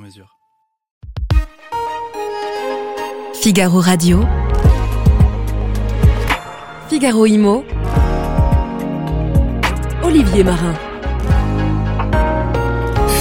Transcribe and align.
mesure. 0.00 0.36
Figaro 3.34 3.80
Radio. 3.80 4.20
Figaro 6.88 7.24
Imo. 7.26 7.64
Olivier 10.02 10.44
Marin. 10.44 10.74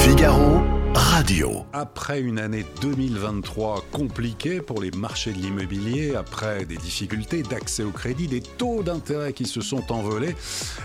Figaro 0.01 0.61
Radio. 0.93 1.65
Après 1.71 2.19
une 2.19 2.39
année 2.39 2.65
2023 2.81 3.85
compliquée 3.91 4.59
pour 4.61 4.81
les 4.81 4.91
marchés 4.91 5.31
de 5.31 5.37
l'immobilier, 5.37 6.15
après 6.15 6.65
des 6.65 6.77
difficultés 6.77 7.43
d'accès 7.43 7.83
au 7.83 7.91
crédit, 7.91 8.27
des 8.27 8.41
taux 8.41 8.83
d'intérêt 8.83 9.33
qui 9.33 9.45
se 9.45 9.61
sont 9.61 9.91
envolés, 9.91 10.35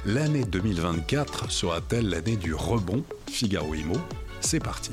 l'année 0.07 0.45
2024 0.45 1.51
sera-t-elle 1.51 2.09
l'année 2.09 2.37
du 2.37 2.55
rebond 2.55 3.03
Figaro 3.29 3.75
Imo, 3.75 3.97
c'est 4.41 4.61
parti. 4.63 4.93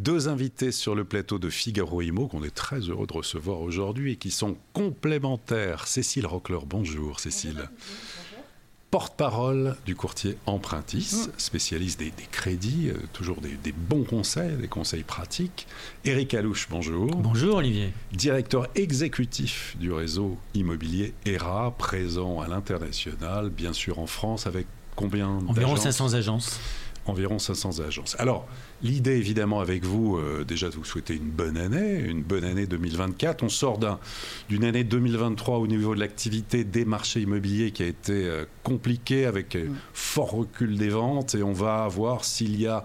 Deux 0.00 0.28
invités 0.28 0.72
sur 0.72 0.94
le 0.94 1.04
plateau 1.04 1.38
de 1.38 1.50
Figaro 1.50 2.00
Imo 2.00 2.26
qu'on 2.26 2.42
est 2.42 2.54
très 2.54 2.78
heureux 2.80 3.06
de 3.06 3.12
recevoir 3.12 3.60
aujourd'hui 3.60 4.12
et 4.12 4.16
qui 4.16 4.30
sont 4.30 4.56
complémentaires. 4.72 5.86
Cécile 5.86 6.26
Rockler, 6.26 6.60
bonjour 6.66 7.20
Cécile. 7.20 7.68
Porte-parole 8.90 9.76
du 9.84 9.94
courtier 9.94 10.38
Empruntis, 10.46 11.28
spécialiste 11.36 12.00
des, 12.00 12.12
crédits, 12.32 12.88
euh, 12.88 12.96
toujours 13.12 13.40
des, 13.40 13.52
des, 13.62 13.72
bons 13.72 14.02
conseils, 14.02 14.56
des 14.56 14.66
conseils 14.68 15.04
pratiques. 15.04 15.68
Éric 16.04 16.32
Alouche, 16.34 16.66
bonjour. 16.70 17.14
Bonjour 17.14 17.56
Olivier. 17.56 17.92
Directeur 18.12 18.68
exécutif 18.74 19.76
du 19.78 19.92
réseau 19.92 20.38
immobilier 20.54 21.14
ERA, 21.26 21.72
présent 21.76 22.40
à 22.40 22.48
l'international, 22.48 23.50
bien 23.50 23.74
sûr 23.74 23.98
en 23.98 24.06
France, 24.06 24.46
avec 24.46 24.66
combien 24.96 25.28
Environ 25.46 25.76
500 25.76 26.14
agences 26.14 26.58
environ 27.06 27.38
500 27.38 27.80
agences. 27.80 28.16
Alors, 28.18 28.46
l'idée 28.82 29.16
évidemment 29.16 29.60
avec 29.60 29.84
vous, 29.84 30.16
euh, 30.16 30.44
déjà 30.44 30.68
de 30.68 30.74
vous 30.74 30.84
souhaiter 30.84 31.14
une 31.14 31.30
bonne 31.30 31.56
année, 31.56 31.98
une 31.98 32.22
bonne 32.22 32.44
année 32.44 32.66
2024. 32.66 33.42
On 33.42 33.48
sort 33.48 33.78
d'une 34.48 34.64
année 34.64 34.84
2023 34.84 35.58
au 35.58 35.66
niveau 35.66 35.94
de 35.94 36.00
l'activité 36.00 36.64
des 36.64 36.84
marchés 36.84 37.20
immobiliers 37.20 37.70
qui 37.70 37.82
a 37.82 37.86
été 37.86 38.12
euh, 38.12 38.44
compliquée 38.62 39.26
avec 39.26 39.56
euh, 39.56 39.68
fort 39.92 40.32
recul 40.32 40.76
des 40.76 40.88
ventes 40.88 41.34
et 41.34 41.42
on 41.42 41.52
va 41.52 41.86
voir 41.88 42.24
s'il 42.24 42.60
y 42.60 42.66
a 42.66 42.84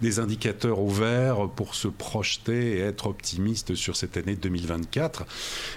des 0.00 0.18
indicateurs 0.18 0.80
ouverts 0.80 1.48
pour 1.54 1.76
se 1.76 1.86
projeter 1.86 2.78
et 2.78 2.80
être 2.80 3.06
optimiste 3.06 3.76
sur 3.76 3.94
cette 3.94 4.16
année 4.16 4.34
2024. 4.34 5.24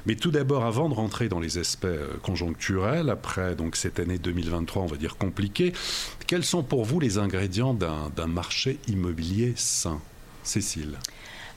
Mais 0.08 0.16
tout 0.16 0.32
d'abord, 0.32 0.66
avant 0.66 0.90
de 0.90 0.96
rentrer 0.96 1.30
dans 1.30 1.40
les 1.40 1.60
aspects 1.60 1.86
conjoncturels, 2.24 3.12
après 3.12 3.56
donc 3.56 3.76
cette 3.76 4.00
année 4.00 4.18
2023, 4.18 4.82
on 4.82 4.88
va 4.88 4.98
dire 4.98 5.18
compliquée, 5.18 5.74
quels 6.26 6.44
sont 6.44 6.64
pour 6.64 6.86
vous 6.86 7.00
les 7.00 7.20
ingrédients 7.20 7.76
d'un 7.76 8.28
marché 8.28 8.80
immobilier 8.88 9.54
sain 9.56 10.00
Cécile 10.44 10.98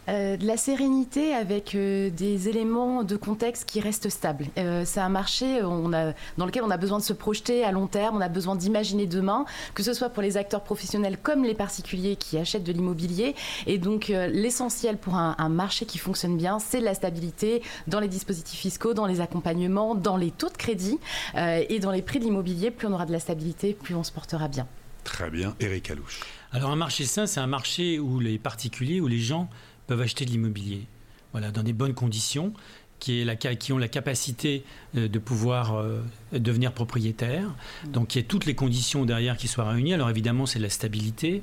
euh, 0.09 0.39
de 0.39 0.47
la 0.47 0.57
sérénité 0.57 1.35
avec 1.35 1.75
euh, 1.75 2.09
des 2.09 2.49
éléments 2.49 3.05
de 3.05 3.15
contexte 3.17 3.67
qui 3.67 3.79
restent 3.79 4.09
stables. 4.09 4.47
Euh, 4.57 4.85
c'est 4.87 5.01
un 5.01 5.11
marché 5.11 5.63
on 5.63 5.93
a, 5.93 6.15
dans 6.39 6.47
lequel 6.47 6.63
on 6.63 6.71
a 6.71 6.79
besoin 6.79 6.99
de 6.99 7.03
se 7.03 7.13
projeter 7.13 7.63
à 7.63 7.73
long 7.73 7.87
terme, 7.87 8.17
on 8.17 8.21
a 8.23 8.31
besoin 8.31 8.57
d'imaginer 8.57 9.05
demain, 9.05 9.45
que 9.75 9.83
ce 9.83 9.93
soit 9.93 10.09
pour 10.09 10.23
les 10.23 10.39
acteurs 10.39 10.63
professionnels 10.63 11.19
comme 11.23 11.45
les 11.45 11.53
particuliers 11.53 12.17
qui 12.17 12.39
achètent 12.39 12.65
de 12.65 12.73
l'immobilier. 12.73 13.35
Et 13.67 13.77
donc 13.77 14.09
l'essentiel 14.09 14.97
pour 14.97 15.17
un, 15.17 15.35
un, 15.37 15.51
marché 15.51 15.85
qui 15.85 15.99
fonctionne 15.99 16.39
bien, 16.39 16.59
c'est 16.59 16.81
la 16.81 16.95
stabilité 16.95 17.63
dans 17.87 18.01
les 18.01 18.09
dispositifs 18.09 18.61
fiscaux, 18.61 18.95
dans 18.95 19.07
les 19.07 19.21
accompagnements, 19.21 19.95
dans 19.95 20.17
les 20.17 20.31
taux 20.31 20.49
de 20.49 20.57
crédit 20.57 20.99
et 21.37 21.79
dans 21.81 21.91
les 21.91 22.03
prix 22.03 22.19
de 22.19 22.25
l'immobilier. 22.25 22.71
Plus 22.71 22.87
on 22.87 22.93
aura 22.93 23.05
de 23.05 23.13
la 23.13 23.21
stabilité, 23.21 23.75
plus 23.75 23.95
on 23.95 24.05
se 24.05 24.13
portera 24.13 24.49
bien. 24.49 24.67
Très 25.05 25.31
bien, 25.31 25.55
Eric 25.61 25.91
Alouche. 25.91 26.21
Alors 26.53 26.71
un 26.71 26.77
marché 26.77 27.05
sain, 27.05 27.27
c'est 27.27 27.41
un 27.41 27.47
marché 27.47 27.99
où 27.99 28.21
les 28.21 28.39
particuliers, 28.39 29.01
où 29.01 29.07
les 29.07 29.19
gens 29.21 29.51
peuvent 29.87 30.01
acheter 30.01 30.25
de 30.25 30.31
l'immobilier, 30.31 30.87
voilà, 31.33 31.51
dans 31.51 31.63
des 31.63 31.75
bonnes 31.75 31.95
conditions, 31.95 32.55
qui, 33.01 33.21
est 33.21 33.25
la, 33.25 33.37
qui 33.37 33.73
ont 33.73 33.79
la 33.79 33.89
capacité 33.89 34.65
euh, 34.97 35.09
de 35.09 35.19
pouvoir 35.19 35.77
euh, 35.77 36.03
devenir 36.33 36.73
propriétaires, 36.73 37.55
donc 37.87 38.15
il 38.15 38.19
y 38.19 38.21
a 38.23 38.25
toutes 38.25 38.47
les 38.47 38.55
conditions 38.55 39.05
derrière 39.05 39.37
qui 39.37 39.47
soient 39.47 39.69
réunies. 39.69 39.95
Alors 39.95 40.11
évidemment, 40.11 40.47
c'est 40.47 40.59
la 40.59 40.71
stabilité, 40.71 41.43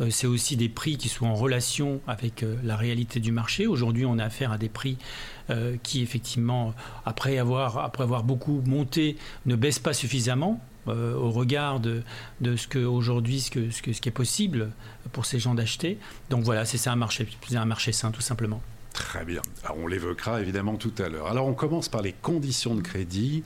euh, 0.00 0.10
c'est 0.10 0.26
aussi 0.26 0.56
des 0.56 0.68
prix 0.68 0.96
qui 0.96 1.08
soient 1.08 1.28
en 1.28 1.34
relation 1.34 2.00
avec 2.06 2.44
la 2.62 2.76
réalité 2.76 3.20
du 3.20 3.32
marché. 3.32 3.66
Aujourd'hui, 3.66 4.06
on 4.06 4.18
a 4.18 4.24
affaire 4.24 4.52
à 4.52 4.58
des 4.58 4.68
prix 4.68 4.96
qui, 5.84 6.02
effectivement, 6.02 6.74
après 7.04 7.38
avoir, 7.38 7.78
après 7.78 8.02
avoir 8.02 8.24
beaucoup 8.24 8.62
monté, 8.66 9.16
ne 9.44 9.54
baissent 9.54 9.78
pas 9.78 9.92
suffisamment. 9.92 10.60
Au 10.88 11.30
regard 11.30 11.80
de, 11.80 12.02
de 12.40 12.56
ce 12.56 12.68
que 12.68 12.78
aujourd'hui 12.78 13.40
ce, 13.40 13.50
que, 13.50 13.70
ce, 13.70 13.82
que, 13.82 13.92
ce 13.92 14.00
qui 14.00 14.08
est 14.08 14.12
possible 14.12 14.70
pour 15.12 15.26
ces 15.26 15.38
gens 15.38 15.54
d'acheter. 15.54 15.98
Donc 16.30 16.44
voilà, 16.44 16.64
c'est 16.64 16.88
un 16.88 16.96
marché, 16.96 17.26
un 17.54 17.64
marché 17.64 17.92
sain 17.92 18.10
tout 18.10 18.20
simplement. 18.20 18.62
Très 18.92 19.24
bien. 19.26 19.42
Alors 19.62 19.76
on 19.78 19.86
l'évoquera 19.86 20.40
évidemment 20.40 20.76
tout 20.76 20.94
à 20.98 21.08
l'heure. 21.08 21.26
Alors 21.26 21.46
on 21.46 21.52
commence 21.52 21.88
par 21.88 22.00
les 22.00 22.12
conditions 22.14 22.74
de 22.74 22.80
crédit. 22.80 23.44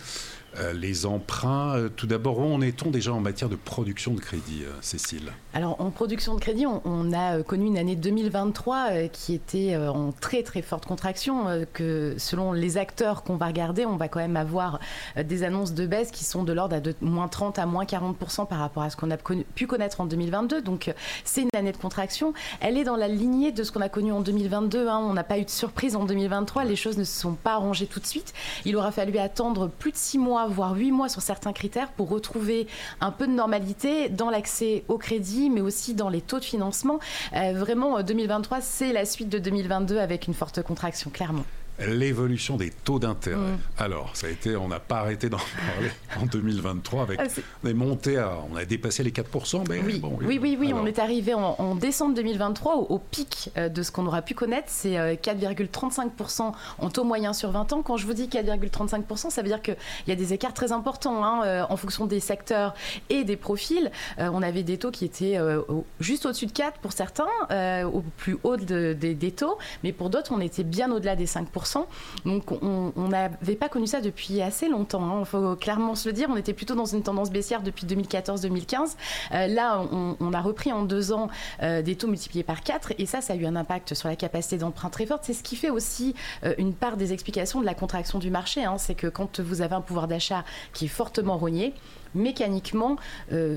Euh, 0.58 0.72
les 0.72 1.06
emprunts. 1.06 1.76
Euh, 1.76 1.88
tout 1.88 2.08
d'abord, 2.08 2.38
où 2.38 2.52
en 2.52 2.60
est-on 2.60 2.90
déjà 2.90 3.12
en 3.12 3.20
matière 3.20 3.48
de 3.48 3.54
production 3.54 4.14
de 4.14 4.20
crédit, 4.20 4.62
euh, 4.64 4.72
Cécile? 4.80 5.30
Alors, 5.54 5.80
en 5.80 5.90
production 5.90 6.34
de 6.34 6.40
crédit, 6.40 6.66
on, 6.66 7.12
a 7.12 7.42
connu 7.42 7.66
une 7.66 7.78
année 7.78 7.96
2023 7.96 9.08
qui 9.12 9.34
était 9.34 9.76
en 9.76 10.12
très 10.12 10.42
très 10.44 10.62
forte 10.62 10.86
contraction, 10.86 11.46
que 11.72 12.14
selon 12.18 12.52
les 12.52 12.76
acteurs 12.76 13.24
qu'on 13.24 13.36
va 13.36 13.46
regarder, 13.46 13.84
on 13.84 13.96
va 13.96 14.06
quand 14.06 14.20
même 14.20 14.36
avoir 14.36 14.78
des 15.20 15.42
annonces 15.42 15.74
de 15.74 15.86
baisse 15.86 16.12
qui 16.12 16.24
sont 16.24 16.44
de 16.44 16.52
l'ordre 16.52 16.78
de 16.80 16.94
moins 17.00 17.26
30 17.26 17.58
à 17.58 17.66
moins 17.66 17.84
40% 17.84 18.46
par 18.46 18.58
rapport 18.58 18.84
à 18.84 18.90
ce 18.90 18.96
qu'on 18.96 19.10
a 19.10 19.16
pu 19.16 19.66
connaître 19.66 20.00
en 20.00 20.06
2022. 20.06 20.62
Donc, 20.62 20.92
c'est 21.24 21.42
une 21.42 21.48
année 21.56 21.72
de 21.72 21.76
contraction. 21.76 22.32
Elle 22.60 22.76
est 22.76 22.84
dans 22.84 22.96
la 22.96 23.08
lignée 23.08 23.50
de 23.50 23.64
ce 23.64 23.72
qu'on 23.72 23.80
a 23.80 23.88
connu 23.88 24.12
en 24.12 24.20
2022. 24.20 24.86
Hein. 24.86 24.98
On 24.98 25.14
n'a 25.14 25.24
pas 25.24 25.38
eu 25.38 25.44
de 25.44 25.50
surprise 25.50 25.96
en 25.96 26.04
2023. 26.04 26.62
Les 26.62 26.76
choses 26.76 26.96
ne 26.96 27.04
se 27.04 27.18
sont 27.20 27.34
pas 27.34 27.54
arrangées 27.54 27.86
tout 27.86 27.98
de 27.98 28.06
suite. 28.06 28.34
Il 28.64 28.76
aura 28.76 28.92
fallu 28.92 29.18
attendre 29.18 29.68
plus 29.68 29.90
de 29.90 29.96
six 29.96 30.18
mois 30.18 30.39
voire 30.48 30.74
huit 30.74 30.92
mois 30.92 31.08
sur 31.08 31.22
certains 31.22 31.52
critères 31.52 31.88
pour 31.88 32.08
retrouver 32.08 32.66
un 33.00 33.10
peu 33.10 33.26
de 33.26 33.32
normalité 33.32 34.08
dans 34.08 34.30
l'accès 34.30 34.84
au 34.88 34.98
crédit, 34.98 35.50
mais 35.50 35.60
aussi 35.60 35.94
dans 35.94 36.08
les 36.08 36.20
taux 36.20 36.38
de 36.38 36.44
financement. 36.44 36.98
Euh, 37.34 37.52
vraiment, 37.54 38.02
2023, 38.02 38.60
c'est 38.60 38.92
la 38.92 39.04
suite 39.04 39.28
de 39.28 39.38
2022 39.38 39.98
avec 39.98 40.26
une 40.26 40.34
forte 40.34 40.62
contraction, 40.62 41.10
clairement 41.10 41.44
l'évolution 41.86 42.56
des 42.56 42.70
taux 42.70 42.98
d'intérêt. 42.98 43.36
Mm. 43.36 43.58
Alors, 43.78 44.10
ça 44.14 44.26
a 44.26 44.30
été, 44.30 44.56
on 44.56 44.68
n'a 44.68 44.80
pas 44.80 44.98
arrêté 44.98 45.28
d'en 45.28 45.38
parler 45.74 45.90
en 46.20 46.26
2023 46.26 47.02
avec, 47.02 47.20
ah, 47.20 47.40
on 47.64 47.68
est 47.68 47.74
monté 47.74 48.18
à, 48.18 48.32
on 48.50 48.56
a 48.56 48.64
dépassé 48.64 49.02
les 49.02 49.10
4%, 49.10 49.64
mais 49.68 49.80
oui, 49.84 49.98
bon, 49.98 50.18
oui, 50.22 50.38
oui, 50.40 50.56
oui, 50.58 50.72
on 50.74 50.86
est 50.86 50.98
arrivé 50.98 51.34
en, 51.34 51.74
décembre 51.74 52.14
2023 52.14 52.76
au, 52.76 52.98
pic 52.98 53.50
euh, 53.56 53.68
de 53.68 53.82
ce 53.82 53.90
qu'on 53.90 54.06
aura 54.06 54.22
pu 54.22 54.34
connaître, 54.34 54.68
c'est 54.68 54.94
4,35% 54.94 56.42
euh, 56.42 56.50
en 56.78 56.90
taux 56.90 57.04
moyen 57.04 57.32
sur 57.32 57.50
20 57.50 57.72
ans. 57.72 57.82
Quand 57.82 57.96
je 57.96 58.06
vous 58.06 58.12
dis 58.12 58.26
4,35%, 58.26 59.30
ça 59.30 59.42
veut 59.42 59.48
dire 59.48 59.62
qu'il 59.62 59.76
y 60.08 60.12
a 60.12 60.16
des 60.16 60.32
écarts 60.32 60.54
très 60.54 60.72
importants 60.72 61.24
hein, 61.24 61.42
euh, 61.44 61.64
en 61.68 61.76
fonction 61.76 62.06
des 62.06 62.20
secteurs 62.20 62.74
et 63.08 63.24
des 63.24 63.36
profils. 63.36 63.90
on 64.18 64.42
avait 64.42 64.62
des 64.62 64.78
taux 64.78 64.90
qui 64.90 65.04
étaient 65.04 65.38
juste 66.00 66.26
au-dessus 66.26 66.46
de 66.46 66.52
4 66.52 66.78
pour 66.80 66.92
certains, 66.92 67.26
au 67.84 68.02
plus 68.16 68.36
haut 68.42 68.56
des 68.56 69.32
taux, 69.36 69.58
mais 69.82 69.92
pour 69.92 70.10
d'autres, 70.10 70.32
on 70.32 70.40
était 70.40 70.64
bien 70.64 70.90
au-delà 70.90 71.16
des 71.16 71.26
5%. 71.26 71.69
Donc 72.24 72.52
on 72.62 73.08
n'avait 73.08 73.56
pas 73.56 73.68
connu 73.68 73.86
ça 73.86 74.00
depuis 74.00 74.40
assez 74.42 74.68
longtemps. 74.68 75.18
Il 75.18 75.22
hein. 75.22 75.24
faut 75.24 75.56
clairement 75.56 75.94
se 75.94 76.08
le 76.08 76.12
dire. 76.12 76.28
On 76.30 76.36
était 76.36 76.52
plutôt 76.52 76.74
dans 76.74 76.84
une 76.84 77.02
tendance 77.02 77.30
baissière 77.30 77.62
depuis 77.62 77.86
2014-2015. 77.86 78.96
Euh, 79.32 79.46
là, 79.46 79.80
on, 79.90 80.32
a 80.32 80.40
repris 80.40 80.72
en 80.72 80.82
deux 80.82 81.12
ans 81.12 81.28
euh, 81.62 81.82
des 81.82 81.96
taux 81.96 82.06
multipliés 82.06 82.44
par 82.44 82.62
4 82.62 82.94
et 82.98 83.06
ça, 83.06 83.20
ça 83.20 83.32
a 83.32 83.36
eu 83.36 83.46
un 83.46 83.56
impact 83.56 83.94
sur 83.94 84.08
la 84.08 84.16
capacité 84.16 84.58
d'emprunt 84.58 84.90
très 84.90 85.06
forte. 85.06 85.24
C'est 85.24 85.32
ce 85.32 85.42
qui 85.42 85.56
fait 85.56 85.70
aussi 85.70 86.14
euh, 86.44 86.54
une 86.58 86.72
part 86.72 86.96
des 86.96 87.12
explications 87.12 87.60
de 87.60 87.66
la 87.66 87.74
contraction 87.74 88.18
du 88.18 88.30
marché. 88.30 88.64
Hein. 88.64 88.78
C'est 88.78 88.94
que 88.94 89.06
quand 89.06 89.40
vous 89.40 89.62
avez 89.62 89.74
un 89.74 89.80
pouvoir 89.80 90.08
d'achat 90.08 90.44
qui 90.72 90.86
est 90.86 90.88
fortement 90.88 91.36
rogné, 91.36 91.74
mécaniquement, 92.14 92.96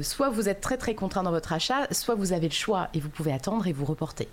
soit 0.04 0.30
vous 0.30 0.48
êtes 0.48 0.62
très 0.62 0.78
très 0.78 0.94
contraint 0.94 1.24
dans 1.24 1.32
votre 1.32 1.54
achat, 1.54 1.88
soit 1.92 2.14
vous 2.14 2.34
avez 2.34 2.48
le 2.48 2.54
choix 2.54 2.88
et 2.94 3.00
vous 3.00 3.10
pouvez 3.10 3.34
attendre 3.34 3.66
et 3.66 3.74
vous 3.74 3.86
reporter. 3.86 4.28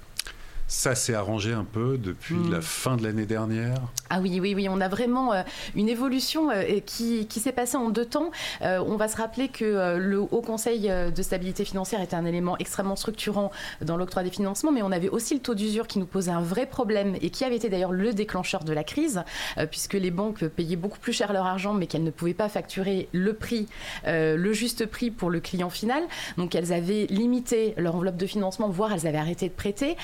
Ça 0.70 0.94
s'est 0.94 1.14
arrangé 1.14 1.52
un 1.52 1.64
peu 1.64 1.99
depuis 1.99 2.37
Mm. 2.37 2.52
la 2.52 2.61
fin 2.61 2.96
de 2.96 3.02
l'année 3.02 3.26
dernière? 3.26 3.75
Ah 4.08 4.20
oui, 4.20 4.38
oui, 4.40 4.55
oui, 4.55 4.69
on 4.69 4.81
a 4.81 4.87
vraiment 4.87 5.32
euh, 5.32 5.43
une 5.75 5.88
évolution 5.88 6.49
euh, 6.52 6.78
qui, 6.87 7.26
qui 7.26 7.40
s'est 7.40 7.50
passée 7.50 7.76
en 7.76 7.90
deux 7.90 8.05
temps. 8.05 8.31
Euh, 8.62 8.78
on 8.87 8.94
va 8.94 9.08
se 9.08 9.17
rappeler 9.17 9.49
que 9.49 9.96
le 9.99 10.20
Haut 10.20 10.43
Conseil 10.43 10.88
de 10.88 11.22
stabilité 11.22 11.64
financière 11.64 12.00
était 12.00 12.14
un 12.14 12.25
élément 12.25 12.56
extrêmement 12.58 12.94
structurant 12.94 13.50
dans 13.82 13.96
l'octroi 13.96 14.22
des 14.22 14.31
financements, 14.31 14.70
mais 14.70 14.82
on 14.82 14.93
avait 14.93 15.08
aussi 15.08 15.34
le 15.34 15.40
taux 15.40 15.56
d'usure 15.56 15.88
qui 15.88 15.99
nous 15.99 16.06
posait 16.06 16.31
un 16.31 16.40
vrai 16.40 16.67
problème 16.67 17.17
et 17.20 17.31
qui 17.31 17.44
avait 17.44 17.56
été 17.56 17.69
d'ailleurs 17.69 17.90
le 17.90 18.12
déclencheur 18.12 18.62
de 18.62 18.72
la 18.72 18.84
crise, 18.84 19.25
puisque 19.72 19.94
les 19.94 20.12
banques 20.12 20.46
payaient 20.46 20.76
beaucoup 20.76 21.00
plus 21.00 21.12
cher 21.12 21.32
leur 21.32 21.46
argent, 21.46 21.75
mais 21.75 21.88
qu'elles 21.88 22.05
ne 22.05 22.12
pouvaient 22.12 22.32
pas 22.32 22.49
facturer 22.49 23.08
le 23.12 23.34
prix, 23.34 23.67
le 24.06 24.52
juste 24.52 24.87
prix 24.87 25.11
pour 25.11 25.31
le 25.31 25.40
client 25.40 25.70
final. 25.70 26.05
Donc 26.37 26.55
elles 26.55 26.72
avaient 26.72 27.06
limité 27.11 27.75
leur 27.76 27.96
enveloppe 27.96 28.17
de 28.17 28.26
financement, 28.26 28.69
voire 28.69 28.93
elles 28.93 29.08
avaient 29.08 29.19
arrêté 29.19 29.49
de 29.49 29.55
prêter. 29.55 29.96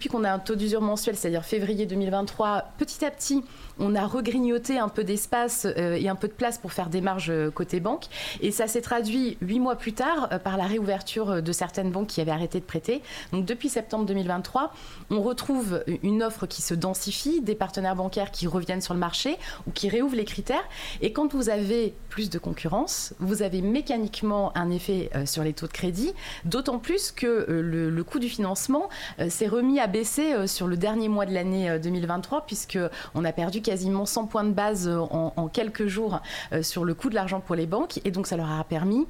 Depuis 0.00 0.08
qu'on 0.08 0.24
a 0.24 0.32
un 0.32 0.38
taux 0.38 0.54
d'usure 0.54 0.80
mensuel, 0.80 1.14
c'est-à-dire 1.14 1.44
février 1.44 1.84
2023, 1.84 2.72
petit 2.78 3.04
à 3.04 3.10
petit, 3.10 3.44
on 3.78 3.94
a 3.94 4.06
regrignoté 4.06 4.78
un 4.78 4.88
peu 4.88 5.04
d'espace 5.04 5.66
euh, 5.66 5.94
et 5.94 6.08
un 6.08 6.14
peu 6.14 6.26
de 6.26 6.32
place 6.32 6.56
pour 6.56 6.72
faire 6.72 6.88
des 6.88 7.02
marges 7.02 7.30
euh, 7.30 7.50
côté 7.50 7.80
banque. 7.80 8.06
Et 8.40 8.50
ça 8.50 8.66
s'est 8.66 8.80
traduit 8.80 9.36
huit 9.42 9.60
mois 9.60 9.76
plus 9.76 9.92
tard 9.92 10.28
euh, 10.32 10.38
par 10.38 10.56
la 10.56 10.64
réouverture 10.64 11.42
de 11.42 11.52
certaines 11.52 11.90
banques 11.90 12.06
qui 12.06 12.22
avaient 12.22 12.30
arrêté 12.30 12.60
de 12.60 12.64
prêter. 12.64 13.02
Donc 13.32 13.44
depuis 13.44 13.68
septembre 13.68 14.06
2023, 14.06 14.72
on 15.10 15.20
retrouve 15.20 15.84
une 16.02 16.22
offre 16.22 16.46
qui 16.46 16.62
se 16.62 16.72
densifie, 16.72 17.42
des 17.42 17.54
partenaires 17.54 17.96
bancaires 17.96 18.30
qui 18.30 18.46
reviennent 18.46 18.80
sur 18.80 18.94
le 18.94 19.00
marché 19.00 19.36
ou 19.66 19.70
qui 19.70 19.90
réouvrent 19.90 20.16
les 20.16 20.24
critères. 20.24 20.64
Et 21.02 21.12
quand 21.12 21.34
vous 21.34 21.50
avez 21.50 21.94
plus 22.08 22.30
de 22.30 22.38
concurrence, 22.38 23.12
vous 23.18 23.42
avez 23.42 23.60
mécaniquement 23.60 24.56
un 24.56 24.70
effet 24.70 25.10
sur 25.26 25.42
les 25.42 25.52
taux 25.52 25.66
de 25.66 25.72
crédit, 25.72 26.14
d'autant 26.46 26.78
plus 26.78 27.12
que 27.12 27.46
le, 27.48 27.90
le 27.90 28.04
coût 28.04 28.18
du 28.18 28.28
financement 28.28 28.88
s'est 29.28 29.46
remis 29.46 29.78
à 29.78 29.86
baisser 29.90 30.32
euh, 30.32 30.46
sur 30.46 30.66
le 30.66 30.76
dernier 30.78 31.08
mois 31.08 31.26
de 31.26 31.34
l'année 31.34 31.68
euh, 31.68 31.78
2023, 31.78 32.46
puisque 32.46 32.78
on 33.14 33.24
a 33.24 33.32
perdu 33.32 33.60
quasiment 33.60 34.06
100 34.06 34.26
points 34.26 34.44
de 34.44 34.52
base 34.52 34.88
euh, 34.88 34.98
en, 34.98 35.34
en 35.36 35.48
quelques 35.48 35.86
jours 35.86 36.20
euh, 36.52 36.62
sur 36.62 36.84
le 36.86 36.94
coût 36.94 37.10
de 37.10 37.14
l'argent 37.14 37.40
pour 37.40 37.56
les 37.56 37.66
banques, 37.66 38.00
et 38.04 38.10
donc 38.10 38.26
ça 38.26 38.36
leur 38.38 38.50
a 38.50 38.64
permis 38.64 39.06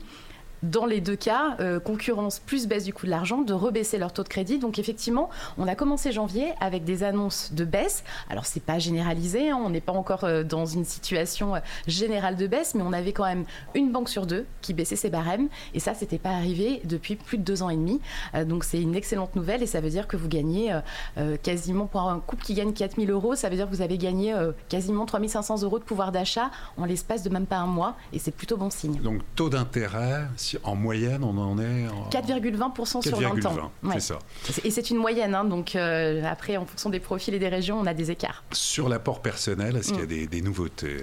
dans 0.62 0.86
les 0.86 1.00
deux 1.00 1.16
cas, 1.16 1.56
euh, 1.60 1.80
concurrence 1.80 2.38
plus 2.38 2.66
baisse 2.66 2.84
du 2.84 2.92
coût 2.92 3.06
de 3.06 3.10
l'argent, 3.10 3.42
de 3.42 3.52
rebaisser 3.52 3.98
leur 3.98 4.12
taux 4.12 4.22
de 4.22 4.28
crédit. 4.28 4.58
Donc 4.58 4.78
effectivement, 4.78 5.30
on 5.58 5.66
a 5.66 5.74
commencé 5.74 6.12
janvier 6.12 6.52
avec 6.60 6.84
des 6.84 7.02
annonces 7.02 7.52
de 7.52 7.64
baisse. 7.64 8.04
Alors 8.28 8.46
c'est 8.46 8.62
pas 8.62 8.78
généralisé, 8.78 9.50
hein, 9.50 9.58
on 9.62 9.70
n'est 9.70 9.80
pas 9.80 9.92
encore 9.92 10.24
euh, 10.24 10.42
dans 10.42 10.66
une 10.66 10.84
situation 10.84 11.54
euh, 11.54 11.60
générale 11.86 12.36
de 12.36 12.46
baisse, 12.46 12.74
mais 12.74 12.82
on 12.82 12.92
avait 12.92 13.12
quand 13.12 13.24
même 13.24 13.44
une 13.74 13.92
banque 13.92 14.08
sur 14.08 14.26
deux 14.26 14.46
qui 14.60 14.74
baissait 14.74 14.96
ses 14.96 15.10
barèmes, 15.10 15.48
et 15.74 15.80
ça 15.80 15.94
c'était 15.94 16.18
pas 16.18 16.30
arrivé 16.30 16.82
depuis 16.84 17.16
plus 17.16 17.38
de 17.38 17.42
deux 17.42 17.62
ans 17.62 17.70
et 17.70 17.76
demi. 17.76 18.00
Donc 18.46 18.64
c'est 18.64 18.80
une 18.80 18.94
excellente 18.94 19.34
nouvelle, 19.36 19.62
et 19.62 19.66
ça 19.66 19.80
veut 19.80 19.90
dire 19.90 20.06
que 20.06 20.16
vous 20.16 20.28
gagnez 20.28 20.78
quasiment 21.42 21.86
pour 21.86 22.02
un 22.02 22.20
couple 22.20 22.44
qui 22.44 22.54
gagne 22.54 22.72
4000 22.72 23.10
euros, 23.10 23.34
ça 23.34 23.48
veut 23.48 23.56
dire 23.56 23.68
que 23.68 23.74
vous 23.74 23.82
avez 23.82 23.98
gagné 23.98 24.34
quasiment 24.68 25.06
3500 25.06 25.62
euros 25.62 25.78
de 25.78 25.84
pouvoir 25.84 26.12
d'achat 26.12 26.50
en 26.76 26.84
l'espace 26.84 27.22
de 27.22 27.30
même 27.30 27.46
pas 27.46 27.56
un 27.56 27.66
mois, 27.66 27.96
et 28.12 28.18
c'est 28.18 28.30
plutôt 28.30 28.56
bon 28.56 28.70
signe. 28.70 29.00
Donc 29.00 29.22
taux 29.34 29.50
d'intérêt, 29.50 30.26
en 30.64 30.74
moyenne, 30.74 31.22
on 31.24 31.36
en 31.38 31.58
est 31.58 31.88
en 31.88 32.08
4,20% 32.10 33.02
sur 33.02 33.18
20 33.20 33.46
ans. 33.46 33.54
4,20, 33.82 33.88
Ouais. 33.88 33.94
c'est 33.94 34.00
ça. 34.00 34.18
Et 34.64 34.70
c'est 34.70 34.90
une 34.90 34.96
moyenne, 34.98 35.34
hein, 35.34 35.44
donc 35.44 35.76
euh, 35.76 36.22
après, 36.24 36.56
en 36.56 36.66
fonction 36.66 36.90
des 36.90 37.00
profils 37.00 37.32
et 37.34 37.38
des 37.38 37.48
régions, 37.48 37.78
on 37.80 37.86
a 37.86 37.94
des 37.94 38.10
écarts. 38.10 38.44
Sur 38.52 38.88
l'apport 38.88 39.20
personnel, 39.22 39.76
est-ce 39.76 39.88
qu'il 39.92 39.98
y 39.98 40.02
a 40.02 40.04
Mm. 40.04 40.08
des, 40.08 40.26
des 40.26 40.42
nouveautés 40.42 40.96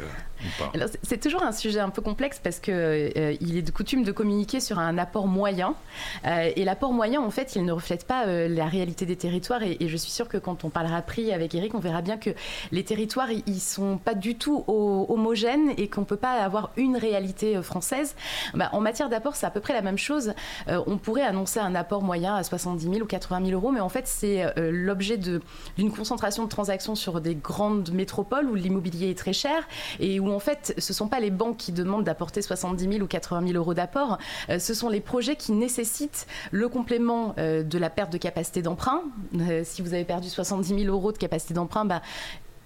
c'est- 1.04 1.18
toujours 1.18 1.44
un 1.44 1.52
sujet 1.52 1.80
un 1.80 1.90
peu 1.90 2.02
complexe 2.02 2.40
parce 2.44 2.60
que 2.60 2.72
euh, 2.72 3.36
est 3.40 3.62
de 3.62 3.72
coutume 3.72 4.04
de 4.04 4.12
communiquer 4.12 4.60
sur 4.60 4.78
un 4.80 4.98
apport 4.98 5.28
moyen. 5.28 5.74
Euh, 6.26 6.52
et 6.56 6.64
l'apport 6.64 6.94
moyen, 6.94 7.22
en 7.22 7.32
fait, 7.32 7.56
il 7.56 7.66
ne 7.66 7.72
reflète 7.72 8.06
pas 8.06 8.28
euh, 8.28 8.48
la 8.48 8.66
réalité 8.66 9.06
des 9.06 9.16
territoires. 9.16 9.64
Et, 9.64 9.78
je 9.88 9.98
suis 9.98 10.12
sûre 10.12 10.28
que 10.28 10.38
quand 10.38 10.64
on 10.64 10.70
parlera 10.70 11.02
prix 11.02 11.32
avec 11.34 11.56
Eric, 11.56 11.74
on 11.74 11.80
verra 11.80 12.02
bien 12.02 12.18
que 12.18 12.30
les 12.72 12.84
territoires, 12.84 13.32
ils- 13.32 13.44
ils 13.48 13.60
sont 13.60 13.98
pas 13.98 14.14
du 14.14 14.36
tout 14.36 14.64
ho- 14.68 15.06
homogènes 15.10 15.72
et 15.78 15.88
qu'on 15.88 16.04
peut 16.04 16.18
pas 16.18 16.34
avoir 16.44 16.72
une 16.78 16.98
réalité 16.98 17.62
française. 17.64 18.16
Bah, 18.54 18.70
en 18.74 18.80
matière 18.82 19.10
d'apport, 19.10 19.36
c'est 19.36 19.46
à 19.46 19.50
peu 19.52 19.60
près 19.60 19.74
la 19.74 19.82
même 19.82 19.98
chose. 19.98 20.34
On 20.68 20.98
pourrait 20.98 21.22
annoncer 21.24 21.60
un 21.60 21.74
apport 21.76 22.04
moyen 22.04 22.36
à 22.36 22.44
70 22.44 22.84
000 22.86 22.96
ou 23.02 23.06
80 23.06 23.40
000 23.46 23.52
euros, 23.60 23.72
mais 23.72 23.80
en 23.80 23.90
fait, 23.90 24.08
c'est 24.08 24.46
l'objet 24.58 25.18
d'une 25.18 25.92
concentration 25.92 26.44
de 26.44 26.50
transactions 26.50 26.96
sur 26.96 27.22
des 27.22 27.36
grandes 27.36 27.92
métropoles 27.92 28.50
où 28.50 28.56
l'immobilier 28.56 29.10
est 29.10 29.18
très 29.18 29.34
cher 29.34 29.68
et 30.00 30.20
où 30.20 30.27
en 30.34 30.40
fait, 30.40 30.74
ce 30.78 30.92
ne 30.92 30.96
sont 30.96 31.08
pas 31.08 31.20
les 31.20 31.32
banques 31.32 31.58
qui 31.58 31.72
demandent 31.72 32.04
d'apporter 32.04 32.42
70 32.42 32.92
000 32.92 33.04
ou 33.04 33.08
80 33.08 33.48
000 33.48 33.58
euros 33.58 33.74
d'apport, 33.74 34.18
euh, 34.50 34.60
ce 34.60 34.74
sont 34.74 34.90
les 34.90 35.02
projets 35.02 35.36
qui 35.36 35.52
nécessitent 35.52 36.28
le 36.52 36.70
complément 36.70 37.36
euh, 37.38 37.64
de 37.64 37.78
la 37.78 37.90
perte 37.90 38.12
de 38.12 38.18
capacité 38.18 38.62
d'emprunt. 38.62 39.04
Euh, 39.36 39.62
si 39.64 39.82
vous 39.82 39.94
avez 39.94 40.06
perdu 40.06 40.30
70 40.30 40.84
000 40.84 40.94
euros 40.94 41.12
de 41.12 41.18
capacité 41.18 41.54
d'emprunt, 41.54 41.86
bah, 41.86 42.02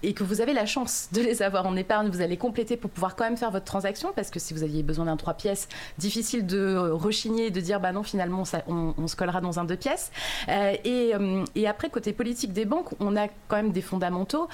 et 0.02 0.14
que 0.14 0.24
vous 0.24 0.40
avez 0.40 0.52
la 0.52 0.66
chance 0.66 1.08
de 1.12 1.20
les 1.20 1.42
avoir 1.42 1.66
en 1.66 1.76
épargne, 1.76 2.08
vous 2.08 2.20
allez 2.20 2.36
compléter 2.36 2.76
pour 2.76 2.90
pouvoir 2.90 3.16
quand 3.16 3.24
même 3.24 3.36
faire 3.36 3.50
votre 3.50 3.64
transaction, 3.64 4.12
parce 4.14 4.30
que 4.30 4.38
si 4.38 4.54
vous 4.54 4.62
aviez 4.62 4.82
besoin 4.82 5.04
d'un 5.04 5.16
trois 5.16 5.34
pièces, 5.34 5.68
difficile 5.98 6.46
de 6.46 6.58
euh, 6.58 6.94
rechigner 6.94 7.46
et 7.46 7.50
de 7.50 7.60
dire 7.60 7.80
bah 7.80 7.92
non 7.92 8.02
finalement 8.02 8.42
on, 8.66 8.94
on 8.96 9.06
se 9.06 9.16
collera 9.16 9.40
dans 9.40 9.58
un 9.58 9.64
deux 9.64 9.76
pièces. 9.76 10.10
Euh, 10.48 10.74
et, 10.84 11.12
euh, 11.14 11.44
et 11.54 11.66
après 11.66 11.90
côté 11.90 12.12
politique 12.12 12.52
des 12.52 12.64
banques, 12.64 12.90
on 13.00 13.16
a 13.16 13.28
quand 13.48 13.56
même 13.56 13.72
des 13.72 13.80
fondamentaux. 13.80 14.48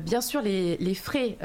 Bien 0.00 0.20
sûr 0.20 0.42
les, 0.42 0.94
frais 0.94 1.36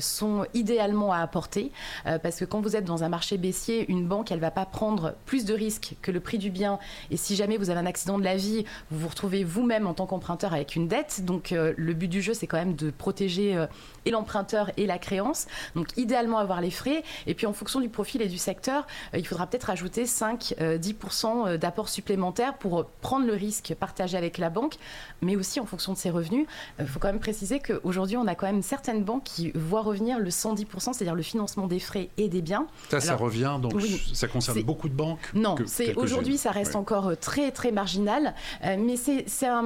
sont 0.00 0.44
idéalement 0.54 1.12
à 1.12 1.18
apporter, 1.18 1.72
parce 2.04 2.36
que 2.36 2.44
quand 2.44 2.60
vous 2.60 2.76
êtes 2.76 2.84
dans 2.84 3.04
un 3.04 3.08
marché 3.08 3.38
baissier, 3.38 3.90
une 3.90 4.06
banque 4.06 4.30
elle 4.30 4.40
va 4.40 4.50
pas 4.50 4.66
prendre 4.66 5.14
plus 5.24 5.44
de 5.44 5.54
risques 5.54 5.96
que 6.02 6.10
le 6.10 6.20
prix 6.20 6.38
du 6.38 6.50
bien. 6.50 6.78
Et 7.10 7.16
si 7.16 7.36
jamais 7.36 7.56
vous 7.56 7.70
avez 7.70 7.80
un 7.80 7.86
accident 7.86 8.18
de 8.18 8.24
la 8.24 8.36
vie, 8.36 8.64
vous 8.90 8.98
vous 9.00 9.08
retrouvez 9.08 9.44
vous-même 9.44 9.86
en 9.86 9.94
tant 9.94 10.06
qu'emprunteur 10.06 10.52
avec 10.52 10.76
une 10.76 10.88
dette. 10.88 11.24
Donc 11.24 11.50
le 11.52 11.92
but 11.94 12.08
du 12.08 12.22
jeu 12.22 12.34
c'est 12.34 12.46
quand 12.46 12.58
même 12.58 12.74
de 12.74 12.90
protéger 13.12 13.56
euh, 13.56 13.66
et 14.04 14.10
l'emprunteur 14.10 14.70
et 14.76 14.84
la 14.86 14.98
créance. 14.98 15.46
Donc 15.74 15.88
idéalement 15.96 16.38
avoir 16.38 16.60
les 16.60 16.70
frais. 16.70 17.02
Et 17.26 17.34
puis 17.34 17.46
en 17.46 17.54
fonction 17.54 17.80
du 17.80 17.88
profil 17.88 18.20
et 18.20 18.28
du 18.28 18.36
secteur, 18.36 18.86
euh, 19.14 19.18
il 19.18 19.26
faudra 19.26 19.46
peut-être 19.46 19.70
ajouter 19.70 20.04
5-10% 20.04 21.56
d'apport 21.56 21.88
supplémentaire 21.88 22.54
pour 22.58 22.84
prendre 23.00 23.26
le 23.26 23.32
risque 23.32 23.74
partagé 23.78 24.16
avec 24.18 24.36
la 24.38 24.50
banque, 24.50 24.74
mais 25.22 25.36
aussi 25.36 25.58
en 25.60 25.64
fonction 25.66 25.92
de 25.94 25.98
ses 25.98 26.10
revenus. 26.10 26.46
Il 26.78 26.86
faut 26.86 26.98
quand 26.98 27.08
même 27.08 27.18
préciser 27.20 27.60
qu'aujourd'hui, 27.60 28.16
on 28.18 28.26
a 28.26 28.34
quand 28.34 28.46
même 28.46 28.62
certaines 28.62 29.04
banques 29.04 29.24
qui 29.24 29.52
voient 29.54 29.82
revenir 29.82 30.18
le 30.18 30.28
110%, 30.30 30.92
c'est-à-dire 30.92 31.14
le 31.14 31.22
financement 31.22 31.66
des 31.66 31.78
frais 31.80 32.10
et 32.18 32.28
des 32.28 32.42
biens. 32.42 32.66
Ça, 32.90 33.00
ça 33.00 33.16
revient, 33.16 33.56
donc 33.60 33.72
oui. 33.74 34.02
ça 34.12 34.28
concerne 34.28 34.62
beaucoup 34.62 34.88
de 34.90 34.94
banques 34.94 35.30
Non, 35.34 35.56
c'est 35.66 35.94
aujourd'hui 35.96 36.36
ça 36.36 36.50
reste 36.50 36.76
encore 36.76 37.08
euh, 37.08 37.14
très 37.14 37.50
très 37.52 37.72
marginal, 37.72 38.34
euh, 38.64 38.76
mais 38.78 38.96
c'est 38.96 39.28
ça, 39.28 39.62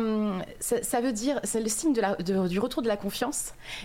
ça 0.61 1.01
veut 1.01 1.13
dire 1.13 1.41
c'est 1.45 1.61
le 1.61 1.69
signe 1.69 1.93
de 1.93 2.01
la- 2.01 2.15
de- 2.17 2.47
du 2.49 2.59
retour 2.61 2.83
de 2.83 2.89
la 2.89 2.97
confiance 2.97 3.32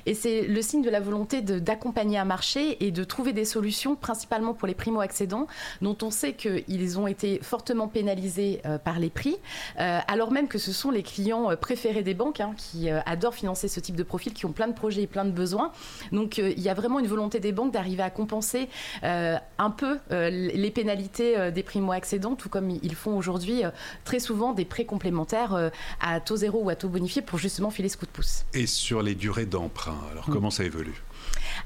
et 0.05 0.13
c'est 0.13 0.41
le 0.41 0.61
signe 0.61 0.81
de 0.81 0.89
la 0.89 0.99
volonté 0.99 1.41
d'accompagner 1.41 2.17
un 2.17 2.25
marché 2.25 2.83
et 2.85 2.91
de 2.91 3.03
trouver 3.03 3.33
des 3.33 3.45
solutions 3.45 3.95
principalement 3.95 4.53
pour 4.53 4.67
les 4.67 4.75
primo 4.75 5.01
accédants 5.01 5.47
dont 5.81 5.97
on 6.01 6.11
sait 6.11 6.33
qu'ils 6.33 6.99
ont 6.99 7.07
été 7.07 7.39
fortement 7.41 7.87
pénalisés 7.87 8.61
euh, 8.65 8.77
par 8.77 8.99
les 8.99 9.09
prix, 9.09 9.37
euh, 9.79 9.99
alors 10.07 10.31
même 10.31 10.47
que 10.47 10.57
ce 10.57 10.71
sont 10.71 10.91
les 10.91 11.03
clients 11.03 11.51
euh, 11.51 11.55
préférés 11.55 12.03
des 12.03 12.13
banques 12.13 12.39
hein, 12.39 12.53
qui 12.57 12.89
adorent 12.89 13.35
financer 13.35 13.67
ce 13.67 13.79
type 13.79 13.95
de 13.95 14.03
profil, 14.03 14.33
qui 14.33 14.45
ont 14.45 14.51
plein 14.51 14.67
de 14.67 14.73
projets 14.73 15.03
et 15.03 15.07
plein 15.07 15.25
de 15.25 15.31
besoins. 15.31 15.71
Donc 16.11 16.37
il 16.37 16.59
y 16.59 16.69
a 16.69 16.73
vraiment 16.73 16.99
une 16.99 17.07
volonté 17.07 17.39
des 17.39 17.51
banques 17.51 17.71
d'arriver 17.71 18.03
à 18.03 18.09
compenser 18.09 18.69
un 19.01 19.71
peu 19.71 19.99
les 20.09 20.71
pénalités 20.71 21.51
des 21.51 21.63
primo-accédants, 21.63 22.35
tout 22.35 22.49
comme 22.49 22.69
ils 22.69 22.95
font 22.95 23.17
aujourd'hui 23.17 23.63
très 24.03 24.19
souvent 24.19 24.53
des 24.53 24.65
prêts 24.65 24.85
complémentaires 24.85 25.71
à 25.99 26.19
taux 26.19 26.37
zéro 26.37 26.61
ou 26.63 26.69
à 26.69 26.75
taux 26.75 26.89
bonifié 26.89 27.21
pour 27.21 27.39
justement 27.39 27.69
filer 27.69 27.89
ce 27.89 27.97
coup 27.97 28.05
de 28.05 28.11
pouce. 28.11 28.45
Et 28.53 28.67
sur 28.67 29.01
les 29.01 29.15
d'emprunt, 29.45 29.97
alors 30.11 30.29
Mm. 30.29 30.33
comment 30.33 30.49
ça 30.51 30.63
évolue? 30.63 31.01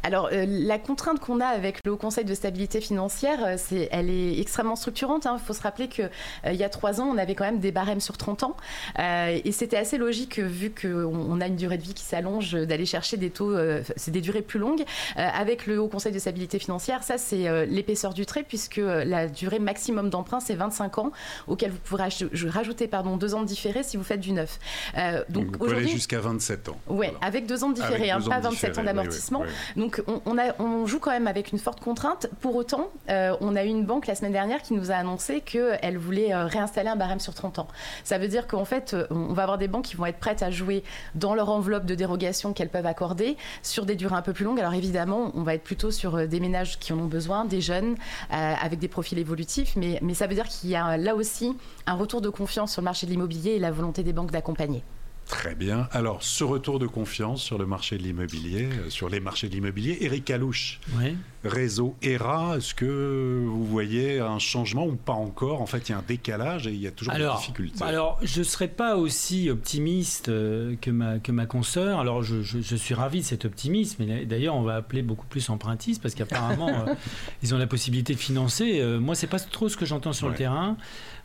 Alors, 0.03 0.29
euh, 0.31 0.45
la 0.47 0.79
contrainte 0.79 1.19
qu'on 1.19 1.39
a 1.39 1.45
avec 1.47 1.79
le 1.85 1.91
Haut 1.93 1.97
Conseil 1.97 2.25
de 2.25 2.33
stabilité 2.33 2.81
financière, 2.81 3.39
euh, 3.45 3.55
c'est, 3.57 3.89
elle 3.91 4.09
est 4.09 4.39
extrêmement 4.39 4.75
structurante. 4.75 5.27
Il 5.31 5.39
faut 5.39 5.53
se 5.53 5.61
rappeler 5.61 5.87
qu'il 5.87 6.09
il 6.45 6.55
y 6.55 6.63
a 6.63 6.69
trois 6.69 7.01
ans, 7.01 7.07
on 7.13 7.17
avait 7.17 7.35
quand 7.35 7.43
même 7.45 7.59
des 7.59 7.71
barèmes 7.71 7.99
sur 7.99 8.17
30 8.17 8.43
ans. 8.43 8.57
Euh, 8.99 9.39
et 9.43 9.51
c'était 9.51 9.77
assez 9.77 9.97
logique, 9.97 10.39
euh, 10.39 10.43
vu 10.47 10.71
qu'on 10.71 10.89
on 11.13 11.41
a 11.41 11.47
une 11.47 11.55
durée 11.55 11.77
de 11.77 11.83
vie 11.83 11.93
qui 11.93 12.03
s'allonge, 12.03 12.55
euh, 12.55 12.65
d'aller 12.65 12.85
chercher 12.85 13.17
des 13.17 13.29
taux, 13.29 13.51
euh, 13.51 13.81
c'est 13.95 14.11
des 14.11 14.21
durées 14.21 14.41
plus 14.41 14.59
longues. 14.59 14.83
Euh, 15.17 15.27
avec 15.33 15.65
le 15.67 15.79
Haut 15.79 15.87
Conseil 15.87 16.11
de 16.11 16.19
stabilité 16.19 16.59
financière, 16.59 17.03
ça, 17.03 17.17
c'est 17.17 17.47
euh, 17.47 17.65
l'épaisseur 17.65 18.13
du 18.13 18.25
trait, 18.25 18.43
puisque 18.43 18.77
euh, 18.79 19.03
la 19.05 19.27
durée 19.27 19.59
maximum 19.59 20.09
d'emprunt, 20.09 20.39
c'est 20.39 20.55
25 20.55 20.97
ans, 20.99 21.11
auquel 21.47 21.71
vous 21.71 21.77
pourrez 21.83 22.03
rajouter 22.47 22.87
pardon, 22.87 23.17
deux 23.17 23.33
ans 23.35 23.41
de 23.41 23.47
différé 23.47 23.83
si 23.83 23.97
vous 23.97 24.03
faites 24.03 24.19
du 24.19 24.31
neuf. 24.31 24.59
Euh, 24.97 25.23
Donc, 25.29 25.45
donc, 25.45 25.53
vous 25.53 25.65
pouvez 25.65 25.77
aller 25.77 25.87
jusqu'à 25.87 26.19
27 26.19 26.69
ans. 26.69 26.77
Voilà. 26.87 27.13
avec 27.21 27.45
deux 27.45 27.63
ans 27.63 27.69
de 27.69 27.75
différé, 27.75 28.11
hein, 28.11 28.19
pas 28.21 28.39
de 28.39 28.43
27 28.43 28.51
différé, 28.51 28.69
ans 28.71 28.73
oui, 28.75 28.79
oui, 28.81 28.85
d'amortissement. 28.85 29.41
oui. 29.41 29.47
Donc 29.75 30.03
on, 30.25 30.85
joue 30.85 30.99
quand 30.99 31.11
même 31.11 31.27
avec 31.27 31.51
une 31.51 31.59
forte 31.59 31.79
contrainte. 31.79 32.27
Pour 32.41 32.55
autant, 32.55 32.89
euh, 33.09 33.35
on 33.41 33.55
a 33.55 33.63
eu 33.63 33.67
une 33.67 33.85
banque 33.85 34.07
la 34.07 34.15
semaine 34.15 34.31
dernière 34.31 34.61
qui 34.61 34.73
nous 34.73 34.91
a 34.91 34.95
annoncé 34.95 35.41
qu'elle 35.41 35.97
voulait 35.97 36.33
euh, 36.33 36.45
réinstaller 36.45 36.89
un 36.89 36.95
barème 36.95 37.19
sur 37.19 37.33
30 37.33 37.59
ans. 37.59 37.67
Ça 38.03 38.17
veut 38.17 38.27
dire 38.27 38.47
qu'en 38.47 38.65
fait, 38.65 38.93
euh, 38.93 39.07
on 39.09 39.33
va 39.33 39.43
avoir 39.43 39.57
des 39.57 39.67
banques 39.67 39.85
qui 39.85 39.95
vont 39.95 40.05
être 40.05 40.19
prêtes 40.19 40.43
à 40.43 40.51
jouer 40.51 40.83
dans 41.15 41.35
leur 41.35 41.49
enveloppe 41.49 41.85
de 41.85 41.95
dérogation 41.95 42.53
qu'elles 42.53 42.69
peuvent 42.69 42.85
accorder 42.85 43.37
sur 43.63 43.85
des 43.85 43.95
durées 43.95 44.15
un 44.15 44.21
peu 44.21 44.33
plus 44.33 44.45
longues. 44.45 44.59
Alors 44.59 44.73
évidemment, 44.73 45.31
on 45.35 45.43
va 45.43 45.55
être 45.55 45.63
plutôt 45.63 45.91
sur 45.91 46.27
des 46.27 46.39
ménages 46.39 46.79
qui 46.79 46.93
en 46.93 46.99
ont 46.99 47.05
besoin, 47.05 47.45
des 47.45 47.61
jeunes, 47.61 47.95
avec 48.29 48.79
des 48.79 48.87
profils 48.87 49.17
évolutifs, 49.17 49.75
mais, 49.75 49.99
mais 50.01 50.13
ça 50.13 50.27
veut 50.27 50.35
dire 50.35 50.47
qu'il 50.47 50.69
y 50.69 50.75
a 50.75 50.97
là 50.97 51.15
aussi 51.15 51.55
un 51.85 51.93
retour 51.93 52.21
de 52.21 52.29
confiance 52.29 52.71
sur 52.73 52.81
le 52.81 52.85
marché 52.85 53.05
de 53.05 53.11
l'immobilier 53.11 53.51
et 53.51 53.59
la 53.59 53.71
volonté 53.71 54.03
des 54.03 54.13
banques 54.13 54.31
d'accompagner. 54.31 54.83
Très 55.31 55.55
bien. 55.55 55.87
Alors, 55.91 56.21
ce 56.21 56.43
retour 56.43 56.77
de 56.77 56.85
confiance 56.87 57.41
sur 57.41 57.57
le 57.57 57.65
marché 57.65 57.97
de 57.97 58.03
l'immobilier, 58.03 58.65
euh, 58.65 58.89
sur 58.89 59.07
les 59.09 59.21
marchés 59.21 59.47
de 59.47 59.53
l'immobilier, 59.53 59.97
Eric 60.01 60.29
Alouche, 60.29 60.79
Ouais. 60.99 61.15
Réseau 61.43 61.95
ERA, 62.03 62.55
est-ce 62.57 62.75
que 62.75 63.43
vous 63.47 63.65
voyez 63.65 64.19
un 64.19 64.37
changement 64.39 64.85
ou 64.85 64.95
pas 64.95 65.13
encore? 65.13 65.61
En 65.61 65.65
fait, 65.65 65.89
il 65.89 65.91
y 65.91 65.95
a 65.95 65.97
un 65.97 66.03
décalage 66.07 66.67
et 66.67 66.71
il 66.71 66.79
y 66.81 66.87
a 66.87 66.91
toujours 66.91 67.13
Alors, 67.13 67.35
des 67.35 67.39
difficultés. 67.41 67.83
alors, 67.83 68.19
je 68.21 68.39
ne 68.39 68.43
serais 68.43 68.67
pas 68.67 68.95
aussi 68.97 69.49
optimiste 69.49 70.29
euh, 70.29 70.75
que 70.81 70.91
ma, 70.91 71.19
que 71.19 71.31
ma 71.31 71.45
consoeur. 71.47 71.99
Alors, 71.99 72.21
je, 72.23 72.41
je- 72.43 72.61
je 72.61 72.75
suis 72.75 72.93
ravi 72.93 73.19
de 73.21 73.25
cet 73.25 73.45
optimisme. 73.45 74.05
D'ailleurs, 74.25 74.55
on 74.55 74.61
va 74.61 74.75
appeler 74.75 75.01
beaucoup 75.01 75.25
plus 75.25 75.49
empruntistes 75.49 76.01
parce 76.01 76.13
qu'apparemment, 76.13 76.69
euh, 76.87 76.93
ils 77.41 77.55
ont 77.55 77.57
la 77.57 77.67
possibilité 77.67 78.13
de 78.13 78.19
financer. 78.19 78.79
Euh, 78.79 78.99
moi, 78.99 79.15
c'est 79.15 79.27
pas 79.27 79.39
trop 79.39 79.67
ce 79.69 79.77
que 79.77 79.85
j'entends 79.85 80.13
sur 80.13 80.27
Ouais. 80.27 80.33
le 80.33 80.37
terrain. 80.37 80.77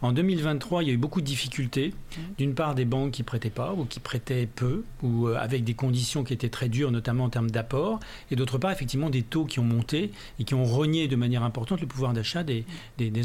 En 0.02 0.12
2023, 0.12 0.82
il 0.82 0.88
y 0.88 0.90
a 0.90 0.94
eu 0.94 0.98
beaucoup 0.98 1.20
de 1.22 1.26
difficultés. 1.26 1.94
D'une 2.38 2.54
part, 2.54 2.74
des 2.74 2.84
banques 2.84 3.12
qui 3.12 3.22
prêtaient 3.22 3.48
pas 3.50 3.72
ou 3.72 3.84
qui 3.86 3.98
prêtaient 4.00 4.46
peu 4.46 4.84
ou 5.02 5.28
avec 5.28 5.64
des 5.64 5.72
conditions 5.74 6.22
qui 6.22 6.34
étaient 6.34 6.50
très 6.50 6.68
dures, 6.68 6.90
notamment 6.90 7.24
en 7.24 7.30
termes 7.30 7.50
d'apport. 7.50 8.00
Et 8.30 8.36
d'autre 8.36 8.58
part, 8.58 8.70
effectivement, 8.72 9.08
des 9.10 9.22
taux 9.22 9.44
qui 9.46 9.58
ont 9.58 9.64
monté 9.64 10.05
et 10.38 10.44
qui 10.44 10.54
ont 10.54 10.64
renié 10.64 11.08
de 11.08 11.16
manière 11.16 11.42
importante 11.42 11.80
le 11.80 11.86
pouvoir 11.86 12.12
d'achat 12.12 12.42
des, 12.42 12.64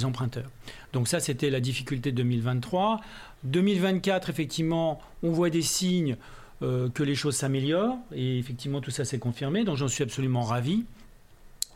emprunteurs. 0.05 0.49
Donc 0.93 1.07
ça, 1.07 1.19
c'était 1.19 1.49
la 1.49 1.59
difficulté 1.59 2.11
de 2.11 2.17
2023. 2.17 3.01
2024, 3.43 4.29
effectivement, 4.29 5.01
on 5.23 5.31
voit 5.31 5.49
des 5.49 5.61
signes 5.61 6.17
euh, 6.61 6.89
que 6.89 7.03
les 7.03 7.15
choses 7.15 7.35
s'améliorent 7.35 7.97
et 8.13 8.37
effectivement, 8.37 8.81
tout 8.81 8.91
ça 8.91 9.05
s'est 9.05 9.19
confirmé. 9.19 9.63
Donc 9.63 9.77
j'en 9.77 9.87
suis 9.87 10.03
absolument 10.03 10.43
ravi. 10.43 10.85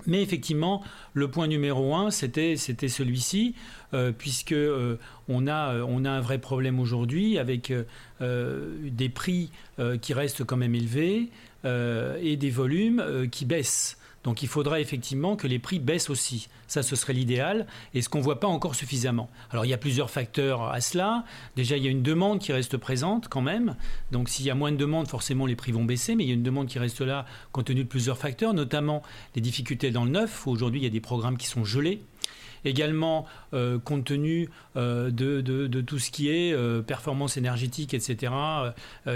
Mais 0.08 0.22
effectivement, 0.22 0.84
le 1.14 1.30
point 1.30 1.48
numéro 1.48 1.96
un, 1.96 2.12
c'était 2.12 2.58
celui-ci, 2.58 3.56
euh, 3.94 4.12
puisque 4.12 4.52
euh, 4.52 4.98
on 5.28 5.48
a 5.48 5.74
euh, 5.74 5.86
on 5.88 6.06
a 6.06 6.12
un 6.12 6.22
vrai 6.22 6.38
problème 6.38 6.80
aujourd'hui 6.80 7.38
avec 7.38 7.74
des 8.20 9.10
prix 9.10 9.50
qui 10.02 10.14
restent 10.14 10.44
quand 10.44 10.58
même 10.58 10.76
élevés 10.76 11.30
et 11.66 12.38
des 12.38 12.50
volumes 12.50 13.28
qui 13.32 13.46
baissent. 13.46 13.98
Donc 14.26 14.42
il 14.42 14.50
faudra 14.50 14.82
effectivement 14.82 15.36
que 15.36 15.48
les 15.48 15.60
prix 15.60 15.80
baissent 15.80 16.10
aussi. 16.10 16.50
Ça, 16.68 16.82
ce 16.82 16.96
serait 16.96 17.14
l'idéal, 17.14 17.68
et 17.94 18.02
ce 18.02 18.10
qu'on 18.10 18.18
ne 18.18 18.24
voit 18.24 18.40
pas 18.40 18.48
encore 18.48 18.74
suffisamment. 18.74 19.30
Alors 19.52 19.66
il 19.66 19.70
y 19.70 19.74
a 19.74 19.78
plusieurs 19.78 20.10
facteurs 20.10 20.64
à 20.64 20.82
cela. 20.82 21.24
Déjà, 21.56 21.78
il 21.78 21.84
y 21.84 21.88
a 21.88 21.92
une 21.92 22.02
demande 22.02 22.40
qui 22.40 22.52
reste 22.52 22.76
présente 22.76 23.28
quand 23.30 23.42
même. 23.42 23.76
Donc 24.12 24.28
s'il 24.28 24.46
y 24.46 24.50
a 24.50 24.56
moins 24.56 24.72
de 24.72 24.78
demande, 24.78 25.08
forcément 25.08 25.46
les 25.46 25.56
prix 25.56 25.72
vont 25.72 25.86
baisser, 25.86 26.16
mais 26.16 26.24
il 26.24 26.28
y 26.28 26.32
a 26.32 26.34
une 26.34 26.44
demande 26.44 26.68
qui 26.68 26.80
reste 26.80 27.02
là 27.02 27.26
compte 27.52 27.66
tenu 27.66 27.84
de 27.84 27.88
plusieurs 27.88 28.18
facteurs, 28.18 28.56
notamment 28.56 29.04
les 29.36 29.42
difficultés 29.42 29.92
dans 29.92 30.06
le 30.06 30.12
neuf. 30.12 30.48
Aujourd'hui, 30.48 30.82
il 30.82 30.84
y 30.84 30.88
a 30.88 30.90
des 30.90 31.02
programmes 31.02 31.38
qui 31.38 31.48
sont 31.48 31.64
gelés. 31.64 32.02
Également, 32.66 33.26
euh, 33.54 33.78
compte 33.78 34.06
tenu 34.06 34.50
euh, 34.76 35.12
de, 35.12 35.82
tout 35.82 36.00
ce 36.00 36.10
qui 36.10 36.30
est 36.30 36.52
euh, 36.52 36.82
performance 36.82 37.38
énergétique, 37.38 37.94
etc., 37.94 38.34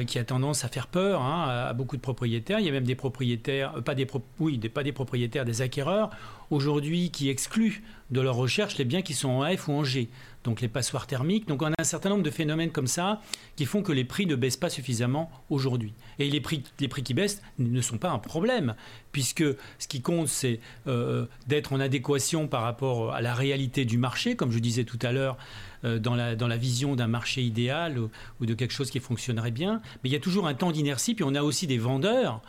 qui 0.06 0.20
a 0.20 0.24
tendance 0.24 0.64
à 0.64 0.68
faire 0.68 0.88
peur 0.88 1.22
hein, 1.22 1.68
à, 1.68 1.74
beaucoup 1.74 1.98
de 1.98 2.02
propriétaires. 2.02 2.60
Il 2.60 2.66
y 2.66 2.70
a 2.70 2.72
même 2.72 2.84
des 2.84 2.96
propriétaires, 2.96 3.74
pas 3.84 3.96
des, 3.96 4.08
oui, 4.40 4.60
pas 4.60 4.84
des 4.84 4.92
propriétaires, 4.92 5.46
des 5.46 5.62
acquéreurs, 5.62 6.12
aujourd'hui 6.50 7.12
qui 7.12 7.30
excluent 7.30 7.84
de 8.12 8.22
leur 8.22 8.36
recherche 8.36 8.78
les 8.78 8.86
biens 8.86 9.02
qui 9.02 9.14
sont 9.14 9.30
en 9.30 9.56
F 9.56 9.68
ou 9.68 9.74
en 9.74 9.84
G, 9.84 10.10
donc 10.44 10.62
les 10.62 10.68
passoires 10.68 11.06
thermiques. 11.06 11.48
Donc 11.48 11.62
on 11.62 11.68
a 11.68 11.76
un 11.78 11.84
certain 11.84 12.10
nombre 12.10 12.24
de 12.24 12.32
phénomènes 12.32 12.72
comme 12.72 12.88
ça 12.88 13.22
qui 13.56 13.66
font 13.66 13.84
que 13.84 13.92
les 13.92 14.04
prix 14.04 14.26
ne 14.26 14.36
baissent 14.36 14.58
pas 14.58 14.70
suffisamment 14.70 15.32
aujourd'hui. 15.50 15.94
Et 16.18 16.30
les 16.30 16.42
prix, 16.42 16.64
les 16.80 16.88
prix 16.88 17.04
qui 17.04 17.14
baissent 17.14 17.42
ne 17.60 17.82
sont 17.82 17.98
pas 17.98 18.10
un 18.10 18.20
problème, 18.20 18.76
puisque 19.12 19.44
ce 19.78 19.88
qui 19.88 20.02
compte, 20.02 20.28
c'est 20.28 20.60
euh, 20.88 21.26
d'être 21.48 21.74
en 21.74 21.80
adéquation 21.80 22.48
par 22.48 22.64
rapport 22.64 23.14
à 23.14 23.22
la 23.22 23.36
réalité 23.36 23.86
du 23.86 23.98
marché, 23.98 24.36
comme 24.36 24.52
je 24.52 24.60
disais 24.60 24.86
tout 24.86 25.00
à 25.02 25.12
l'heure, 25.12 25.38
euh, 25.86 26.00
dans, 26.00 26.16
la, 26.16 26.58
vision 26.58 26.96
d'un 26.96 27.08
marché 27.08 27.42
idéal 27.42 28.00
ou 28.00 28.46
de 28.46 28.54
quelque 28.54 28.74
chose 28.74 28.90
qui 28.90 29.00
fonctionnerait 29.00 29.52
bien. 29.52 29.82
Mais 30.04 30.10
il 30.10 30.14
y 30.14 30.16
a 30.16 30.20
toujours 30.20 30.48
un 30.48 30.54
temps 30.54 30.72
d'inertie, 30.72 31.14
puis 31.14 31.24
on 31.24 31.36
a 31.36 31.44
aussi 31.44 31.68
des 31.68 31.78
vendeurs 31.78 32.42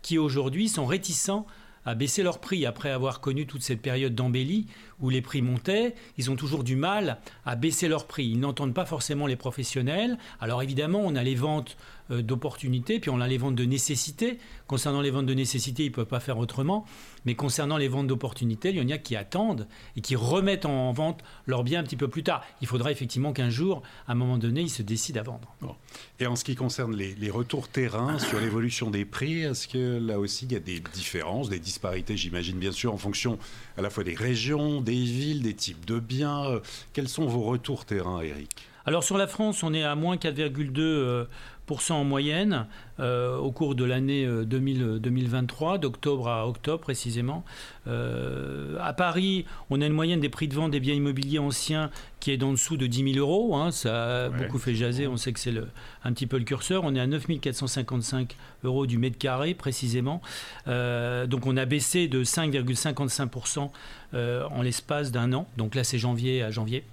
qui 0.00 0.16
aujourd'hui 0.16 0.68
sont 0.68 0.86
réticents 0.86 1.44
à 1.88 1.94
baisser 1.94 2.22
leurs 2.22 2.38
prix 2.38 2.66
après 2.66 2.90
avoir 2.90 3.20
connu 3.20 3.46
toute 3.46 3.62
cette 3.62 3.80
période 3.80 4.14
d'embellie 4.14 4.66
où 5.00 5.08
les 5.08 5.22
prix 5.22 5.40
montaient. 5.40 5.94
Ils 6.18 6.30
ont 6.30 6.36
toujours 6.36 6.62
du 6.62 6.76
mal 6.76 7.18
à 7.46 7.56
baisser 7.56 7.88
leurs 7.88 8.06
prix. 8.06 8.26
Ils 8.26 8.38
n'entendent 8.38 8.74
pas 8.74 8.84
forcément 8.84 9.26
les 9.26 9.36
professionnels. 9.36 10.18
Alors 10.38 10.62
évidemment, 10.62 11.00
on 11.02 11.16
a 11.16 11.22
les 11.22 11.34
ventes 11.34 11.78
euh, 12.10 12.20
d'opportunités, 12.20 13.00
puis 13.00 13.10
on 13.10 13.22
a 13.22 13.26
les 13.26 13.38
ventes 13.38 13.54
de 13.54 13.64
nécessité. 13.64 14.38
Concernant 14.66 15.00
les 15.00 15.10
ventes 15.10 15.24
de 15.24 15.32
nécessité, 15.32 15.84
ils 15.84 15.90
ne 15.90 15.94
peuvent 15.94 16.04
pas 16.04 16.20
faire 16.20 16.36
autrement. 16.36 16.84
Mais 17.28 17.34
concernant 17.34 17.76
les 17.76 17.88
ventes 17.88 18.06
d'opportunités, 18.06 18.70
il 18.70 18.76
y 18.76 18.80
en 18.80 18.88
a 18.88 18.96
qui 18.96 19.14
attendent 19.14 19.68
et 19.96 20.00
qui 20.00 20.16
remettent 20.16 20.64
en 20.64 20.90
vente 20.92 21.22
leurs 21.44 21.62
biens 21.62 21.80
un 21.80 21.82
petit 21.82 21.94
peu 21.94 22.08
plus 22.08 22.22
tard. 22.22 22.42
Il 22.62 22.66
faudra 22.66 22.90
effectivement 22.90 23.34
qu'un 23.34 23.50
jour, 23.50 23.82
à 24.06 24.12
un 24.12 24.14
moment 24.14 24.38
donné, 24.38 24.62
ils 24.62 24.70
se 24.70 24.80
décident 24.80 25.20
à 25.20 25.24
vendre. 25.24 25.54
Et 26.20 26.26
en 26.26 26.36
ce 26.36 26.44
qui 26.44 26.54
concerne 26.54 26.96
les, 26.96 27.14
les 27.16 27.28
retours 27.28 27.68
terrain 27.68 28.18
sur 28.30 28.40
l'évolution 28.40 28.90
des 28.90 29.04
prix, 29.04 29.42
est-ce 29.42 29.68
que 29.68 29.98
là 29.98 30.18
aussi 30.18 30.46
il 30.46 30.52
y 30.52 30.56
a 30.56 30.60
des 30.60 30.80
différences, 30.94 31.50
des 31.50 31.58
disparités, 31.58 32.16
j'imagine 32.16 32.58
bien 32.58 32.72
sûr, 32.72 32.94
en 32.94 32.96
fonction 32.96 33.38
à 33.76 33.82
la 33.82 33.90
fois 33.90 34.04
des 34.04 34.14
régions, 34.14 34.80
des 34.80 34.92
villes, 34.92 35.42
des 35.42 35.52
types 35.52 35.84
de 35.84 35.98
biens 35.98 36.46
Euh, 36.46 36.60
Quels 36.94 37.10
sont 37.10 37.26
vos 37.26 37.42
retours 37.42 37.84
terrain, 37.84 38.22
Eric 38.22 38.66
Alors 38.86 39.04
sur 39.04 39.18
la 39.18 39.26
France, 39.26 39.62
on 39.62 39.74
est 39.74 39.84
à 39.84 39.94
moins 39.96 40.16
4,2% 40.16 40.78
euh, 40.80 41.26
en 41.90 42.04
moyenne 42.04 42.66
au 43.00 43.50
cours 43.52 43.74
de 43.74 43.84
l'année 43.84 44.24
euh, 44.26 44.44
2000, 44.44 44.98
2023, 45.00 45.78
d'octobre 45.78 46.28
à 46.28 46.46
octobre 46.48 46.80
précisément. 46.80 47.44
Euh, 47.86 48.76
à 48.80 48.92
Paris, 48.92 49.44
on 49.70 49.80
a 49.80 49.86
une 49.86 49.92
moyenne 49.92 50.20
des 50.20 50.28
prix 50.28 50.48
de 50.48 50.54
vente 50.54 50.70
des 50.70 50.80
biens 50.80 50.94
immobiliers 50.94 51.38
anciens 51.38 51.90
qui 52.20 52.32
est 52.32 52.42
en 52.42 52.50
dessous 52.52 52.76
de 52.76 52.86
10 52.86 53.14
000 53.14 53.18
euros. 53.24 53.54
hein. 53.56 53.70
ça 53.70 54.24
a 54.26 54.28
Ouais. 54.28 54.44
beaucoup 54.44 54.58
fait 54.58 54.74
jaser, 54.74 55.06
on 55.06 55.16
sait 55.16 55.32
que 55.32 55.40
c'est 55.40 55.54
un 56.04 56.12
petit 56.12 56.26
peu 56.26 56.38
le 56.38 56.44
curseur. 56.44 56.82
On 56.84 56.94
est 56.94 57.00
à 57.00 57.06
9 57.06 57.26
455 57.40 58.36
euros 58.64 58.86
du 58.86 58.98
mètre 58.98 59.16
carré 59.18 59.54
précisément. 59.54 60.20
Euh, 60.66 61.26
donc 61.26 61.46
on 61.46 61.56
a 61.56 61.64
baissé 61.64 62.08
de 62.08 62.24
5,55% 62.24 63.70
euh, 64.14 64.44
en 64.50 64.62
l'espace 64.62 65.12
d'un 65.12 65.32
an. 65.32 65.46
Donc 65.56 65.74
là 65.74 65.84
c'est 65.84 65.98
janvier 65.98 66.42
à 66.42 66.50
janvier. 66.50 66.84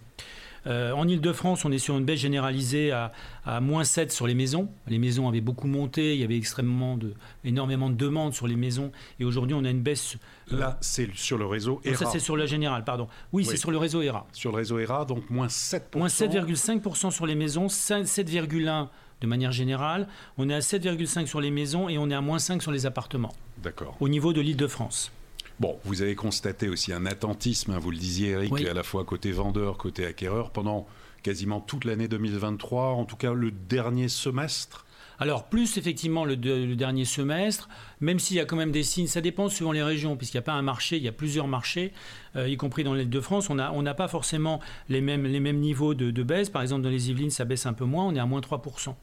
Euh, 0.67 0.91
en 0.93 1.07
Ile-de-France, 1.07 1.63
on 1.65 1.72
est 1.72 1.77
sur 1.77 1.98
une 1.98 2.05
baisse 2.05 2.19
généralisée 2.19 2.91
à, 2.91 3.12
à 3.45 3.60
moins 3.62 3.84
7 3.84 4.12
sur 4.12 4.25
les 4.27 4.34
maisons. 4.34 4.69
Les 4.88 4.98
maisons 4.98 5.27
avaient 5.29 5.41
beaucoup 5.41 5.67
monté, 5.67 6.15
il 6.15 6.22
y 6.22 6.24
avait 6.24 6.38
extrêmement 6.38 6.98
de, 6.98 7.13
énormément 7.43 7.89
de 7.89 7.95
demandes 7.95 8.34
sur 8.34 8.48
les 8.48 8.55
maisons. 8.55 8.91
Et 9.19 9.25
aujourd'hui, 9.25 9.55
on 9.55 9.63
a 9.63 9.69
une 9.69 9.81
baisse. 9.81 10.17
euh, 10.51 10.57
Là, 10.60 10.77
c'est 10.81 11.13
sur 11.15 11.38
le 11.38 11.45
réseau 11.45 11.81
non, 11.86 11.91
ERA. 11.91 12.05
ça, 12.05 12.12
c'est 12.12 12.19
sur 12.19 12.36
le 12.36 12.45
général, 12.48 12.84
pardon. 12.84 13.07
Oui, 13.31 13.43
Oui. 13.43 13.45
c'est 13.50 13.57
sur 13.57 13.72
le 13.72 13.77
réseau 13.77 14.01
ERA. 14.01 14.25
Sur 14.34 14.51
le 14.51 14.57
réseau 14.57 14.79
ERA, 14.79 15.05
donc 15.05 15.29
moins 15.29 15.48
7%. 15.48 15.81
Moins 15.98 16.07
7,5% 16.07 17.12
sur 17.12 17.25
les 17.27 17.36
maisons, 17.36 17.69
5 17.69 18.03
7,1% 18.05 18.88
de 19.22 19.27
manière 19.27 19.51
générale. 19.51 20.07
On 20.38 20.50
est 20.50 20.53
à 20.53 20.60
7,5% 20.60 21.25
sur 21.27 21.41
les 21.41 21.51
maisons 21.51 21.89
et 21.89 21.98
on 21.98 22.10
est 22.10 22.13
à 22.15 22.22
moins 22.22 22.38
5% 22.38 22.60
sur 22.60 22.72
les 22.72 22.86
appartements, 22.86 23.34
D'accord. 23.63 23.95
au 24.00 24.10
niveau 24.10 24.34
de 24.34 24.41
l'Île-de-France. 24.41 25.12
Bon, 25.59 25.77
vous 25.85 26.01
avez 26.01 26.15
constaté 26.15 26.67
aussi 26.67 26.91
un 26.91 27.05
attentisme, 27.05 27.71
hein, 27.71 27.79
vous 27.79 27.91
le 27.91 27.97
disiez 27.97 28.29
Eric, 28.31 28.51
Oui. 28.53 28.67
à 28.67 28.74
la 28.74 28.83
fois 28.83 29.05
côté 29.05 29.31
vendeur, 29.31 29.77
côté 29.77 30.05
acquéreur, 30.05 30.51
pendant 30.51 30.85
quasiment 31.24 31.62
toute 31.62 31.85
l'année 31.85 32.07
2023, 32.09 32.89
en 32.89 33.05
tout 33.05 33.15
cas 33.15 33.33
le 33.33 33.51
dernier 33.51 34.09
semestre. 34.09 34.85
Alors, 35.17 35.45
plus 35.45 35.77
effectivement 35.77 36.25
le, 36.25 36.35
de- 36.35 36.65
le 36.65 36.75
dernier 36.75 37.05
semestre, 37.05 37.69
même 38.01 38.19
s'il 38.19 38.35
y 38.35 38.41
a 38.41 38.45
quand 38.45 38.57
même 38.57 38.74
des 38.74 38.83
signes, 38.83 39.07
ça 39.07 39.21
dépend 39.21 39.47
suivant 39.47 39.71
les 39.71 39.81
régions, 39.81 40.17
puisqu'il 40.17 40.35
n'y 40.35 40.39
a 40.39 40.43
pas 40.43 40.51
un 40.53 40.62
marché, 40.62 40.97
il 40.97 41.03
y 41.03 41.07
a 41.07 41.13
plusieurs 41.13 41.47
marchés, 41.47 41.93
euh, 42.35 42.50
y 42.50 42.57
compris 42.57 42.83
dans 42.83 42.93
l'île 42.93 43.09
de 43.09 43.21
France. 43.21 43.50
On 43.50 43.55
n'a 43.55 43.71
on 43.71 43.81
n'a 43.81 43.93
pas 43.93 44.09
forcément 44.09 44.59
les 44.89 45.00
mêmes, 45.00 45.24
les 45.25 45.39
mêmes 45.39 45.59
niveaux 45.59 45.93
de, 45.93 46.12
de 46.12 46.24
baisse. 46.24 46.50
Par 46.50 46.62
exemple, 46.63 46.81
dans 46.81 46.89
les 46.89 47.09
Yvelines, 47.12 47.29
ça 47.29 47.45
baisse 47.45 47.65
un 47.65 47.71
peu 47.71 47.85
moins, 47.85 48.05
on 48.05 48.13
est 48.13 48.19
à 48.19 48.25
moins 48.25 48.41
3%. 48.41 48.93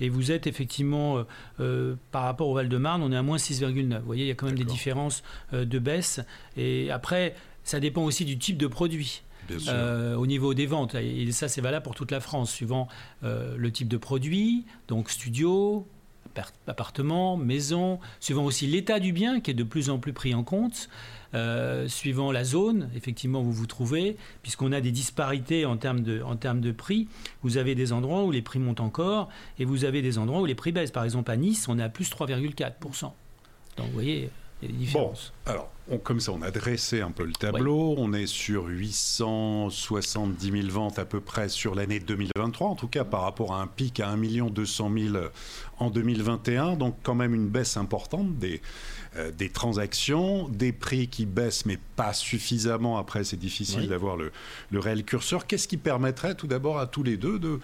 Et 0.00 0.08
vous 0.08 0.30
êtes 0.32 0.46
effectivement, 0.46 1.18
euh, 1.18 1.22
euh, 1.60 1.94
par 2.10 2.22
rapport 2.24 2.48
au 2.48 2.54
Val-de-Marne, 2.54 3.02
on 3.02 3.12
est 3.12 3.16
à 3.16 3.22
moins 3.22 3.36
6,9. 3.38 3.98
Vous 4.00 4.06
voyez, 4.06 4.24
il 4.24 4.28
y 4.28 4.30
a 4.30 4.34
quand 4.34 4.46
même 4.46 4.56
des 4.58 4.64
différences 4.72 5.22
euh, 5.52 5.64
de 5.64 5.78
baisse. 5.78 6.20
Et 6.56 6.90
après, 6.90 7.34
ça 7.64 7.78
dépend 7.80 8.02
aussi 8.02 8.24
du 8.24 8.38
type 8.38 8.56
de 8.58 8.66
produit. 8.66 9.22
Euh, 9.68 10.14
au 10.14 10.26
niveau 10.26 10.54
des 10.54 10.66
ventes. 10.66 10.94
Et 10.94 11.30
ça, 11.32 11.48
c'est 11.48 11.60
valable 11.60 11.82
pour 11.82 11.94
toute 11.96 12.10
la 12.12 12.20
France, 12.20 12.50
suivant 12.52 12.86
euh, 13.24 13.56
le 13.56 13.72
type 13.72 13.88
de 13.88 13.96
produit, 13.96 14.64
donc 14.86 15.10
studio, 15.10 15.86
appart- 16.34 16.54
appartement, 16.68 17.36
maison, 17.36 17.98
suivant 18.20 18.44
aussi 18.44 18.66
l'état 18.68 19.00
du 19.00 19.12
bien 19.12 19.40
qui 19.40 19.50
est 19.50 19.54
de 19.54 19.64
plus 19.64 19.90
en 19.90 19.98
plus 19.98 20.12
pris 20.12 20.32
en 20.34 20.44
compte, 20.44 20.88
euh, 21.34 21.88
suivant 21.88 22.30
la 22.32 22.44
zone, 22.44 22.90
effectivement, 22.94 23.40
où 23.40 23.44
vous 23.44 23.52
vous 23.52 23.66
trouvez, 23.66 24.16
puisqu'on 24.42 24.72
a 24.72 24.80
des 24.80 24.92
disparités 24.92 25.64
en 25.66 25.76
termes, 25.76 26.00
de, 26.02 26.22
en 26.22 26.36
termes 26.36 26.60
de 26.60 26.72
prix. 26.72 27.08
Vous 27.42 27.56
avez 27.56 27.74
des 27.74 27.92
endroits 27.92 28.24
où 28.24 28.30
les 28.30 28.42
prix 28.42 28.58
montent 28.58 28.80
encore, 28.80 29.28
et 29.58 29.64
vous 29.64 29.84
avez 29.84 30.02
des 30.02 30.18
endroits 30.18 30.40
où 30.40 30.46
les 30.46 30.54
prix 30.54 30.72
baissent. 30.72 30.90
Par 30.90 31.04
exemple, 31.04 31.30
à 31.30 31.36
Nice, 31.36 31.66
on 31.68 31.78
est 31.78 31.82
à 31.82 31.88
plus 31.88 32.10
3,4%. 32.10 33.02
Donc, 33.78 33.86
vous 33.86 33.92
voyez, 33.92 34.30
il 34.62 34.68
y 34.68 34.68
a 34.68 34.72
des 34.72 34.72
Bon, 34.74 34.78
différences. 34.78 35.32
alors, 35.46 35.70
on- 35.92 35.98
comme 35.98 36.20
ça, 36.20 36.32
on 36.32 36.42
a 36.42 36.50
dressé 36.50 37.00
un 37.00 37.10
peu 37.10 37.24
le 37.24 37.32
tableau. 37.32 37.94
On 37.98 38.12
est 38.12 38.26
sur 38.26 38.66
870 38.66 40.50
000 40.50 40.68
ventes 40.68 40.98
à 40.98 41.04
peu 41.04 41.20
près 41.20 41.48
sur 41.48 41.74
l'année 41.74 42.00
2023, 42.00 42.68
en 42.68 42.74
tout 42.74 42.88
cas 42.88 43.04
par 43.04 43.22
rapport 43.22 43.52
à 43.54 43.60
un 43.62 43.66
pic 43.66 44.00
à 44.00 44.08
1 44.08 44.50
200 44.50 44.90
000 44.96 45.16
en 45.78 45.90
2021. 45.90 46.76
Donc, 46.76 46.96
quand 47.02 47.14
même 47.14 47.34
une 47.34 47.48
baisse 47.48 47.76
importante 47.76 48.38
des, 48.38 48.60
euh, 49.16 49.30
des 49.30 49.50
transactions, 49.50 50.48
des 50.48 50.72
prix 50.72 51.08
qui 51.08 51.26
baissent, 51.26 51.66
mais 51.66 51.78
pas 51.96 52.12
suffisamment. 52.14 52.98
Après, 52.98 53.24
c'est 53.24 53.36
difficile 53.38 53.80
Oui. 53.82 53.88
d'avoir 53.88 54.16
le, 54.16 54.32
le 54.70 54.78
réel 54.78 55.04
curseur. 55.04 55.46
Qu'est-ce 55.46 55.68
qui 55.68 55.76
permettrait 55.76 56.34
tout 56.34 56.46
d'abord 56.46 56.78
à 56.78 56.86
tous 56.86 57.02
les 57.02 57.16
deux 57.16 57.38
de 57.38 57.60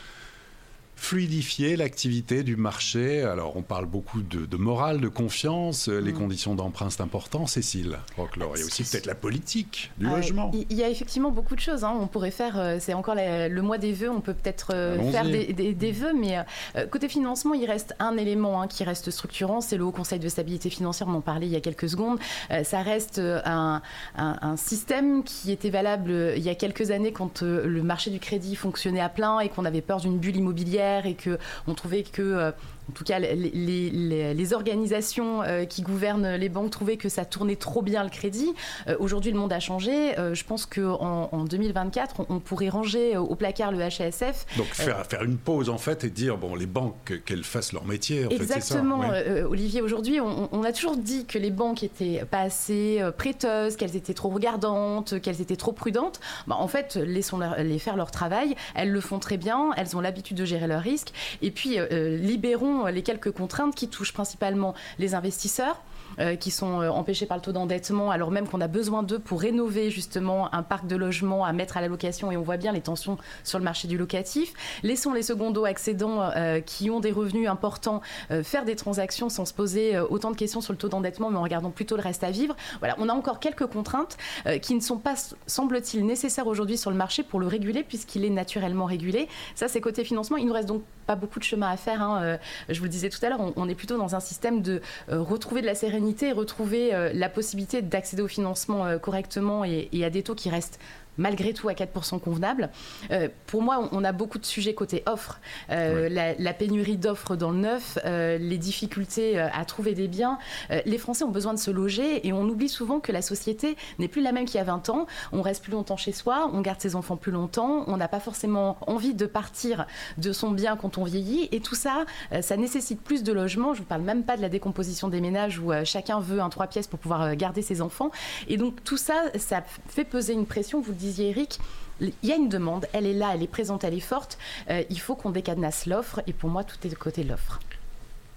fluidifier 0.98 1.76
l'activité 1.76 2.42
du 2.42 2.56
marché. 2.56 3.22
Alors, 3.22 3.56
on 3.56 3.62
parle 3.62 3.86
beaucoup 3.86 4.20
de, 4.20 4.56
morale, 4.56 5.00
de 5.00 5.08
confiance, 5.08 5.88
les 5.88 6.12
mm. 6.12 6.18
conditions 6.18 6.54
d'emprunt, 6.54 6.90
c'est 6.90 7.02
important. 7.02 7.46
Cécile 7.46 7.98
Roquelaure, 8.16 8.56
il 8.56 8.60
y 8.60 8.62
a 8.62 8.66
aussi 8.66 8.82
peut-être 8.82 9.06
la 9.06 9.14
politique 9.14 9.92
du 9.98 10.06
logement. 10.06 10.50
Il 10.52 10.76
y 10.76 10.82
a 10.82 10.88
effectivement 10.88 11.30
beaucoup 11.30 11.54
de 11.54 11.60
choses. 11.60 11.84
Hein. 11.84 11.96
On 11.98 12.08
pourrait 12.08 12.32
faire, 12.32 12.76
c'est 12.80 12.94
encore 12.94 13.14
le 13.16 13.60
mois 13.60 13.78
des 13.78 13.92
vœux, 13.92 14.10
on 14.10 14.20
peut 14.20 14.34
peut-être 14.34 14.66
faire 15.12 15.24
des, 15.24 15.72
des, 15.72 15.92
vœux, 15.92 16.12
mais 16.14 16.44
côté 16.90 17.08
financement, 17.08 17.54
il 17.54 17.64
reste 17.64 17.94
un 18.00 18.16
élément 18.16 18.60
hein, 18.60 18.66
qui 18.66 18.82
reste 18.82 19.10
structurant, 19.10 19.60
c'est 19.60 19.76
le 19.76 19.84
Haut 19.84 19.92
Conseil 19.92 20.18
de 20.18 20.28
stabilité 20.28 20.68
financière, 20.68 21.06
on 21.08 21.14
en 21.14 21.20
parlait 21.20 21.46
il 21.46 21.52
y 21.52 21.56
a 21.56 21.60
quelques 21.60 21.88
secondes. 21.88 22.18
ça 22.64 22.82
reste 22.82 23.18
un, 23.18 23.82
un, 24.16 24.56
système 24.56 25.22
qui 25.22 25.52
était 25.52 25.70
valable 25.70 26.34
il 26.36 26.42
y 26.42 26.48
a 26.48 26.54
quelques 26.54 26.90
années 26.90 27.12
quand 27.12 27.42
le 27.42 27.82
marché 27.82 28.10
du 28.10 28.18
crédit 28.18 28.56
fonctionnait 28.56 29.00
à 29.00 29.08
plein 29.08 29.38
et 29.40 29.48
qu'on 29.48 29.64
avait 29.64 29.80
peur 29.80 30.00
d'une 30.00 30.18
bulle 30.18 30.36
immobilière 30.36 30.87
et 31.06 31.16
qu'on 31.16 31.74
trouvait 31.74 32.02
que 32.02 32.22
euh, 32.22 32.50
en 32.88 32.92
tout 32.92 33.04
cas, 33.04 33.18
les, 33.18 34.52
organisations 34.52 35.42
euh, 35.42 35.64
qui 35.66 35.82
gouvernent 35.82 36.36
les 36.36 36.48
banques 36.48 36.70
trouvaient 36.70 36.96
que 36.96 37.10
ça 37.10 37.26
tournait 37.26 37.56
trop 37.56 37.82
bien 37.82 38.02
le 38.02 38.08
crédit. 38.08 38.54
Euh, 38.88 38.96
aujourd'hui, 38.98 39.30
le 39.30 39.38
monde 39.38 39.52
a 39.52 39.60
changé. 39.60 40.14
je 40.16 40.44
pense 40.44 40.64
qu'en 40.64 41.28
en, 41.30 41.44
2024, 41.44 42.26
on, 42.28 42.40
pourrait 42.40 42.70
ranger 42.70 43.16
au 43.16 43.34
placard 43.34 43.72
le 43.72 43.78
HSF. 43.78 44.46
Donc 44.56 44.66
faire, 44.68 45.04
faire 45.06 45.22
une 45.22 45.36
pause 45.36 45.68
en 45.68 45.76
fait 45.76 46.04
et 46.04 46.10
dire 46.10 46.38
bon, 46.38 46.54
les 46.54 46.66
banques 46.66 47.20
qu'elles 47.26 47.44
fassent 47.44 47.72
leur 47.72 47.84
métier. 47.84 48.26
En 48.26 48.30
Exactement, 48.30 49.02
fait, 49.02 49.40
ça. 49.40 49.48
Olivier. 49.48 49.82
Aujourd'hui, 49.82 50.20
on, 50.20 50.62
a 50.62 50.72
toujours 50.72 50.96
dit 50.96 51.26
que 51.26 51.38
les 51.38 51.50
banques 51.50 51.82
étaient 51.82 52.24
pas 52.30 52.40
assez 52.40 53.02
prêteuses, 53.18 53.76
qu'elles 53.76 53.96
étaient 53.96 54.14
trop 54.14 54.30
regardantes, 54.30 55.20
qu'elles 55.20 55.40
étaient 55.40 55.56
trop 55.56 55.72
prudentes. 55.72 56.20
Bah, 56.46 56.56
en 56.58 56.68
fait, 56.68 56.96
laissons-les 56.96 57.78
faire 57.78 57.96
leur 57.96 58.10
travail. 58.10 58.56
Elles 58.74 58.90
le 58.90 59.00
font 59.00 59.18
très 59.18 59.36
bien. 59.36 59.72
Elles 59.76 59.96
ont 59.96 60.00
l'habitude 60.00 60.36
de 60.36 60.44
gérer 60.44 60.66
leurs 60.66 60.82
risques. 60.82 61.12
Et 61.42 61.50
puis 61.50 61.78
libérons 61.90 62.77
les 62.86 63.02
quelques 63.02 63.32
contraintes 63.32 63.74
qui 63.74 63.88
touchent 63.88 64.12
principalement 64.12 64.74
les 64.98 65.14
investisseurs. 65.14 65.82
Euh, 66.18 66.36
qui 66.36 66.50
sont 66.50 66.80
euh, 66.80 66.88
empêchés 66.88 67.26
par 67.26 67.36
le 67.36 67.42
taux 67.42 67.52
d'endettement, 67.52 68.10
alors 68.10 68.30
même 68.30 68.48
qu'on 68.48 68.60
a 68.60 68.66
besoin 68.66 69.02
d'eux 69.02 69.18
pour 69.18 69.40
rénover 69.40 69.90
justement 69.90 70.52
un 70.52 70.62
parc 70.62 70.86
de 70.86 70.96
logements 70.96 71.44
à 71.44 71.52
mettre 71.52 71.76
à 71.76 71.80
la 71.80 71.86
location 71.86 72.32
et 72.32 72.36
on 72.36 72.42
voit 72.42 72.56
bien 72.56 72.72
les 72.72 72.80
tensions 72.80 73.18
sur 73.44 73.58
le 73.58 73.64
marché 73.64 73.86
du 73.86 73.96
locatif. 73.96 74.52
Laissons 74.82 75.12
les 75.12 75.22
secondos 75.22 75.64
accédants 75.64 76.22
euh, 76.34 76.60
qui 76.60 76.90
ont 76.90 76.98
des 77.00 77.12
revenus 77.12 77.48
importants 77.48 78.00
faire 78.42 78.64
des 78.64 78.76
transactions 78.76 79.28
sans 79.28 79.44
se 79.44 79.54
poser 79.54 79.98
autant 79.98 80.30
de 80.30 80.36
questions 80.36 80.60
sur 80.60 80.72
le 80.72 80.78
taux 80.78 80.88
d'endettement, 80.88 81.30
mais 81.30 81.36
en 81.36 81.42
regardant 81.42 81.70
plutôt 81.70 81.96
le 81.96 82.02
reste 82.02 82.24
à 82.24 82.30
vivre. 82.30 82.56
Voilà, 82.78 82.94
on 82.98 83.08
a 83.08 83.12
encore 83.12 83.40
quelques 83.40 83.66
contraintes 83.66 84.16
qui 84.62 84.74
ne 84.74 84.80
sont 84.80 84.98
pas, 84.98 85.14
semble-t-il, 85.46 86.04
nécessaires 86.04 86.46
aujourd'hui 86.46 86.78
sur 86.78 86.90
le 86.90 86.96
marché 86.96 87.22
pour 87.22 87.40
le 87.40 87.46
réguler 87.46 87.82
puisqu'il 87.82 88.24
est 88.24 88.30
naturellement 88.30 88.86
régulé. 88.86 89.28
Ça, 89.54 89.68
c'est 89.68 89.80
côté 89.80 90.04
financement. 90.04 90.36
Il 90.36 90.46
nous 90.46 90.52
reste 90.52 90.68
donc 90.68 90.82
pas 91.08 91.16
beaucoup 91.16 91.38
de 91.38 91.44
chemin 91.44 91.70
à 91.70 91.76
faire. 91.76 92.02
Hein. 92.02 92.38
je 92.68 92.78
vous 92.78 92.84
le 92.84 92.90
disais 92.90 93.08
tout 93.08 93.18
à 93.24 93.28
l'heure, 93.30 93.40
on, 93.56 93.68
est 93.68 93.74
plutôt 93.74 93.96
dans 93.96 94.14
un 94.14 94.20
système 94.20 94.62
de 94.62 94.80
retrouver 95.08 95.62
de 95.62 95.66
la 95.66 95.74
sérénité 95.74 96.28
retrouver 96.32 96.94
euh, 96.94 97.10
la 97.12 97.28
possibilité 97.28 97.82
d'accéder 97.82 98.22
au 98.22 98.28
financement 98.28 98.86
euh, 98.86 98.98
correctement 98.98 99.64
et, 99.64 99.88
à 100.04 100.10
des 100.10 100.22
taux 100.22 100.34
qui 100.34 100.50
restent 100.50 100.78
malgré 101.18 101.52
tout 101.52 101.68
à 101.68 101.72
4% 101.72 102.20
convenable. 102.20 102.70
Euh, 103.10 103.28
pour 103.46 103.62
moi, 103.62 103.88
on 103.92 104.04
a 104.04 104.12
beaucoup 104.12 104.38
de 104.38 104.46
sujets 104.46 104.74
côté 104.74 105.02
offre. 105.06 105.40
Euh, 105.70 106.08
la, 106.08 106.52
pénurie 106.54 106.96
d'offres 106.96 107.36
dans 107.36 107.50
le 107.50 107.58
neuf, 107.58 107.98
euh, 108.04 108.38
les 108.38 108.58
difficultés 108.58 109.38
à 109.38 109.64
trouver 109.64 109.94
des 109.94 110.08
biens. 110.08 110.38
les 110.86 110.98
Français 110.98 111.24
ont 111.24 111.30
besoin 111.30 111.52
de 111.52 111.58
se 111.58 111.70
loger 111.70 112.26
et 112.26 112.32
on 112.32 112.42
oublie 112.42 112.68
souvent 112.68 113.00
que 113.00 113.12
la 113.12 113.22
société 113.22 113.76
n'est 113.98 114.08
plus 114.08 114.22
la 114.22 114.32
même 114.32 114.44
qu'il 114.44 114.56
y 114.56 114.60
a 114.60 114.64
20 114.64 114.88
ans. 114.88 115.06
On 115.32 115.42
reste 115.42 115.62
plus 115.62 115.72
longtemps 115.72 115.96
chez 115.96 116.12
soi, 116.12 116.50
on 116.52 116.60
garde 116.60 116.80
ses 116.80 116.94
enfants 116.94 117.16
plus 117.16 117.32
longtemps, 117.32 117.84
on 117.86 117.96
n'a 117.96 118.08
pas 118.08 118.20
forcément 118.20 118.78
envie 118.86 119.14
de 119.14 119.26
partir 119.26 119.86
de 120.16 120.32
son 120.32 120.50
bien 120.50 120.76
quand 120.76 120.98
on 120.98 121.04
vieillit. 121.04 121.48
Et 121.52 121.60
tout 121.60 121.74
ça, 121.74 122.04
ça 122.40 122.56
nécessite 122.56 123.02
plus 123.02 123.22
de 123.22 123.32
logements. 123.32 123.74
Je 123.74 123.80
ne 123.80 123.82
vous 123.82 123.88
parle 123.88 124.02
même 124.02 124.22
pas 124.22 124.36
de 124.36 124.42
la 124.42 124.48
décomposition 124.48 125.08
des 125.08 125.20
ménages 125.20 125.58
où 125.58 125.72
chacun 125.84 126.20
veut 126.20 126.40
un 126.40 126.48
trois 126.48 126.66
pièces 126.66 126.86
pour 126.86 126.98
pouvoir 126.98 127.34
garder 127.36 127.62
ses 127.62 127.82
enfants. 127.82 128.10
Et 128.48 128.56
donc 128.56 128.84
tout 128.84 128.96
ça, 128.96 129.14
ça 129.36 129.62
fait 129.88 130.04
peser 130.04 130.32
une 130.32 130.46
pression, 130.46 130.80
vous 130.80 130.92
le 130.92 130.96
disiez 130.96 131.07
Eric, 131.20 131.58
il 132.00 132.12
y 132.22 132.32
a 132.32 132.36
une 132.36 132.48
demande, 132.48 132.86
elle 132.92 133.06
est 133.06 133.14
là, 133.14 133.32
elle 133.34 133.42
est 133.42 133.48
présente, 133.48 133.84
elle 133.84 133.94
est 133.94 134.00
forte. 134.00 134.38
Euh, 134.70 134.82
il 134.90 135.00
faut 135.00 135.16
qu'on 135.16 135.30
décadenasse 135.30 135.86
l'offre 135.86 136.22
et 136.26 136.32
pour 136.32 136.50
moi, 136.50 136.64
tout 136.64 136.76
est 136.84 136.90
de 136.90 136.94
côté 136.94 137.24
de 137.24 137.28
l'offre. 137.28 137.60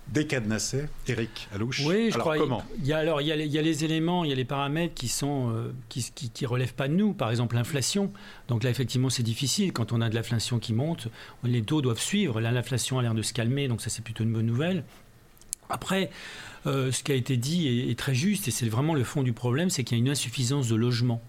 Décadenasser, 0.08 0.88
Eric 1.08 1.48
Alouche 1.56 1.86
Oui, 1.86 2.12
je 2.12 2.18
crois. 2.18 2.38
Comment 2.38 2.64
il 2.80 2.88
y, 2.88 2.92
a, 2.92 2.98
alors, 2.98 3.22
il 3.22 3.28
y, 3.28 3.32
a, 3.32 3.62
les 3.62 3.86
éléments, 3.86 4.26
il 4.26 4.30
y 4.30 4.34
a 4.34 4.36
les 4.36 4.44
paramètres 4.44 4.94
qui 4.94 5.08
sont 5.08 5.52
euh, 5.52 5.72
qui, 5.88 6.12
qui, 6.12 6.46
relèvent 6.46 6.74
pas 6.74 6.90
de 6.90 6.94
nous. 6.94 7.14
Par 7.14 7.30
exemple, 7.30 7.56
l'inflation. 7.56 8.12
Donc 8.50 8.64
là, 8.64 8.70
effectivement, 8.70 9.10
c'est 9.10 9.24
difficile. 9.24 9.72
Quand 9.72 9.94
on 9.94 10.02
a 10.02 10.10
de 10.10 10.16
l'inflation 10.16 10.60
qui 10.60 10.74
monte, 10.74 11.08
les 11.46 11.62
taux 11.62 11.82
doivent 11.82 12.02
suivre. 12.02 12.42
Là, 12.42 12.52
l'inflation 12.52 13.00
a 13.00 13.04
l'air 13.04 13.14
de 13.14 13.22
se 13.22 13.32
calmer, 13.32 13.70
donc 13.70 13.82
ça, 13.82 13.90
c'est 13.90 14.04
plutôt 14.04 14.26
une 14.26 14.34
bonne 14.34 14.48
nouvelle. 14.48 14.84
Après, 15.72 16.10
euh, 16.66 16.92
ce 16.92 17.04
qui 17.04 17.12
a 17.12 17.16
été 17.16 17.38
dit 17.38 17.68
est, 17.68 17.90
est 17.92 17.98
très 17.98 18.14
juste, 18.14 18.48
et 18.48 18.52
c'est 18.52 18.68
vraiment 18.70 18.94
le 18.94 19.04
fond 19.04 19.24
du 19.24 19.34
problème, 19.34 19.70
c'est 19.70 19.84
qu'il 19.84 19.98
y 19.98 20.02
a 20.02 20.04
une 20.04 20.10
insuffisance 20.10 20.68
de 20.68 20.76
logement 20.76 21.22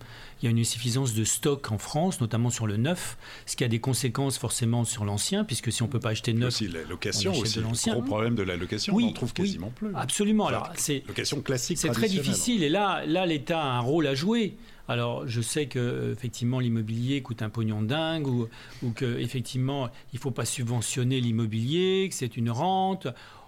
il 0.42 0.46
y 0.46 0.48
a 0.48 0.50
une 0.50 0.58
insuffisance 0.58 1.14
de 1.14 1.24
stock 1.24 1.70
en 1.70 1.78
France, 1.78 2.20
notamment 2.20 2.50
sur 2.50 2.66
le 2.66 2.76
neuf, 2.76 3.16
ce 3.46 3.54
qui 3.54 3.62
a 3.62 3.68
des 3.68 3.78
conséquences 3.78 4.38
forcément 4.38 4.84
sur 4.84 5.04
l'ancien, 5.04 5.44
puisque 5.44 5.70
si 5.70 5.82
on 5.82 5.86
ne 5.86 5.90
peut 5.92 6.00
pas 6.00 6.10
acheter 6.10 6.32
neuf, 6.32 6.48
aussi 6.48 6.68
la 6.68 6.82
location 6.82 7.32
aussi, 7.32 7.60
le 7.60 7.94
gros 7.94 8.02
problème 8.02 8.34
de 8.34 8.42
la 8.42 8.56
location, 8.56 8.94
on 8.96 9.06
en 9.06 9.12
trouve 9.12 9.32
quasiment 9.32 9.70
plus. 9.70 9.94
Absolument. 9.94 10.48
Alors 10.48 10.72
c'est 10.74 11.04
location 11.06 11.40
classique. 11.42 11.78
C'est 11.78 11.90
très 11.90 12.08
difficile, 12.08 12.64
et 12.64 12.68
là, 12.68 13.04
là, 13.06 13.24
l'État 13.24 13.62
a 13.62 13.66
un 13.66 13.80
rôle 13.80 14.06
à 14.06 14.14
jouer. 14.14 14.56
Alors, 14.88 15.28
je 15.28 15.40
sais 15.40 15.66
que 15.66 16.12
effectivement 16.12 16.58
l'immobilier 16.58 17.22
coûte 17.22 17.40
un 17.42 17.48
pognon 17.48 17.82
dingue, 17.82 18.26
ou, 18.26 18.48
ou 18.82 18.90
que 18.90 19.18
effectivement 19.20 19.90
il 20.12 20.18
faut 20.18 20.32
pas 20.32 20.44
subventionner 20.44 21.20
l'immobilier, 21.20 22.08
que 22.08 22.16
c'est 22.16 22.36
une 22.36 22.50
rente. 22.50 23.06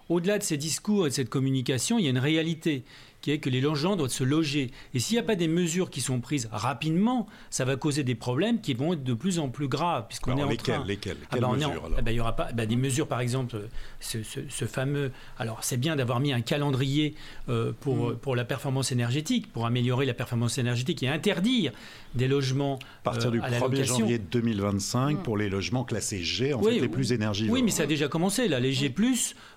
Au-delà 0.09 0.39
de 0.39 0.43
ces 0.43 0.57
discours 0.57 1.07
et 1.07 1.11
de 1.11 1.15
cette 1.15 1.31
communication, 1.31 1.99
il 1.99 2.05
y 2.05 2.07
a 2.09 2.11
une 2.11 2.19
réalité 2.19 2.85
qui 3.25 3.31
est 3.31 3.39
que 3.39 3.49
les 3.49 3.63
gens 3.75 3.97
doivent 3.97 4.11
se 4.11 4.23
loger. 4.23 4.71
Et 4.93 4.99
s'il 4.99 5.15
n'y 5.15 5.19
a 5.19 5.23
pas 5.23 5.35
des 5.35 5.49
mesures 5.49 5.89
qui 5.89 6.03
sont 6.03 6.21
prises 6.21 6.47
rapidement, 6.53 7.27
ça 7.49 7.65
va 7.65 7.75
causer 7.77 8.05
des 8.05 8.15
problèmes 8.15 8.61
qui 8.61 8.75
vont 8.75 8.93
être 8.93 9.03
de 9.03 9.15
plus 9.15 9.39
en 9.39 9.49
plus 9.49 9.67
graves, 9.67 10.05
puisqu'on 10.09 10.37
est 10.37 10.43
en 10.43 10.49
lesquels, 10.51 10.75
train... 10.75 10.85
Lesquels 10.85 11.17
ah 11.31 11.39
bah, 11.41 11.49
mesures, 11.55 11.91
ah 11.97 12.03
bah, 12.03 12.13
Il 12.13 12.17
y 12.17 12.21
aura 12.21 12.37
pas 12.37 12.53
bah, 12.53 12.67
des 12.67 12.77
mesures, 12.77 13.09
par 13.09 13.21
exemple, 13.21 13.57
ce, 13.99 14.19
fameux... 14.67 15.11
Alors, 15.39 15.65
c'est 15.65 15.79
bien 15.79 15.97
d'avoir 15.97 16.21
mis 16.21 16.35
un 16.35 16.43
calendrier 16.43 17.15
euh, 17.49 17.73
pour, 17.81 18.11
mm. 18.11 18.17
pour 18.19 18.37
la 18.37 18.45
performance 18.45 18.93
énergétique, 18.93 19.51
pour 19.51 19.65
améliorer 19.65 20.05
la 20.05 20.13
performance 20.13 20.59
énergétique 20.59 21.03
et 21.03 21.09
interdire 21.09 21.73
des 22.15 22.29
logements 22.29 22.79
à 23.01 23.05
partir 23.05 23.31
du 23.31 23.41
1er 23.41 23.81
euh, 23.81 23.85
janvier 23.85 24.19
2025 24.19 25.13
mm. 25.13 25.23
pour 25.23 25.39
les 25.39 25.49
logements 25.49 25.85
classés 25.85 26.23
G, 26.23 26.53
en 26.53 26.63
fait, 26.63 26.79
les 26.79 26.89
plus 26.89 27.13
énergivores. 27.13 27.55
Oui, 27.55 27.63
mais 27.63 27.71
ça 27.71 27.85
a 27.85 27.87
déjà 27.87 28.09
commencé, 28.09 28.49
là. 28.49 28.61
Les 28.61 28.73
G+, 28.73 28.93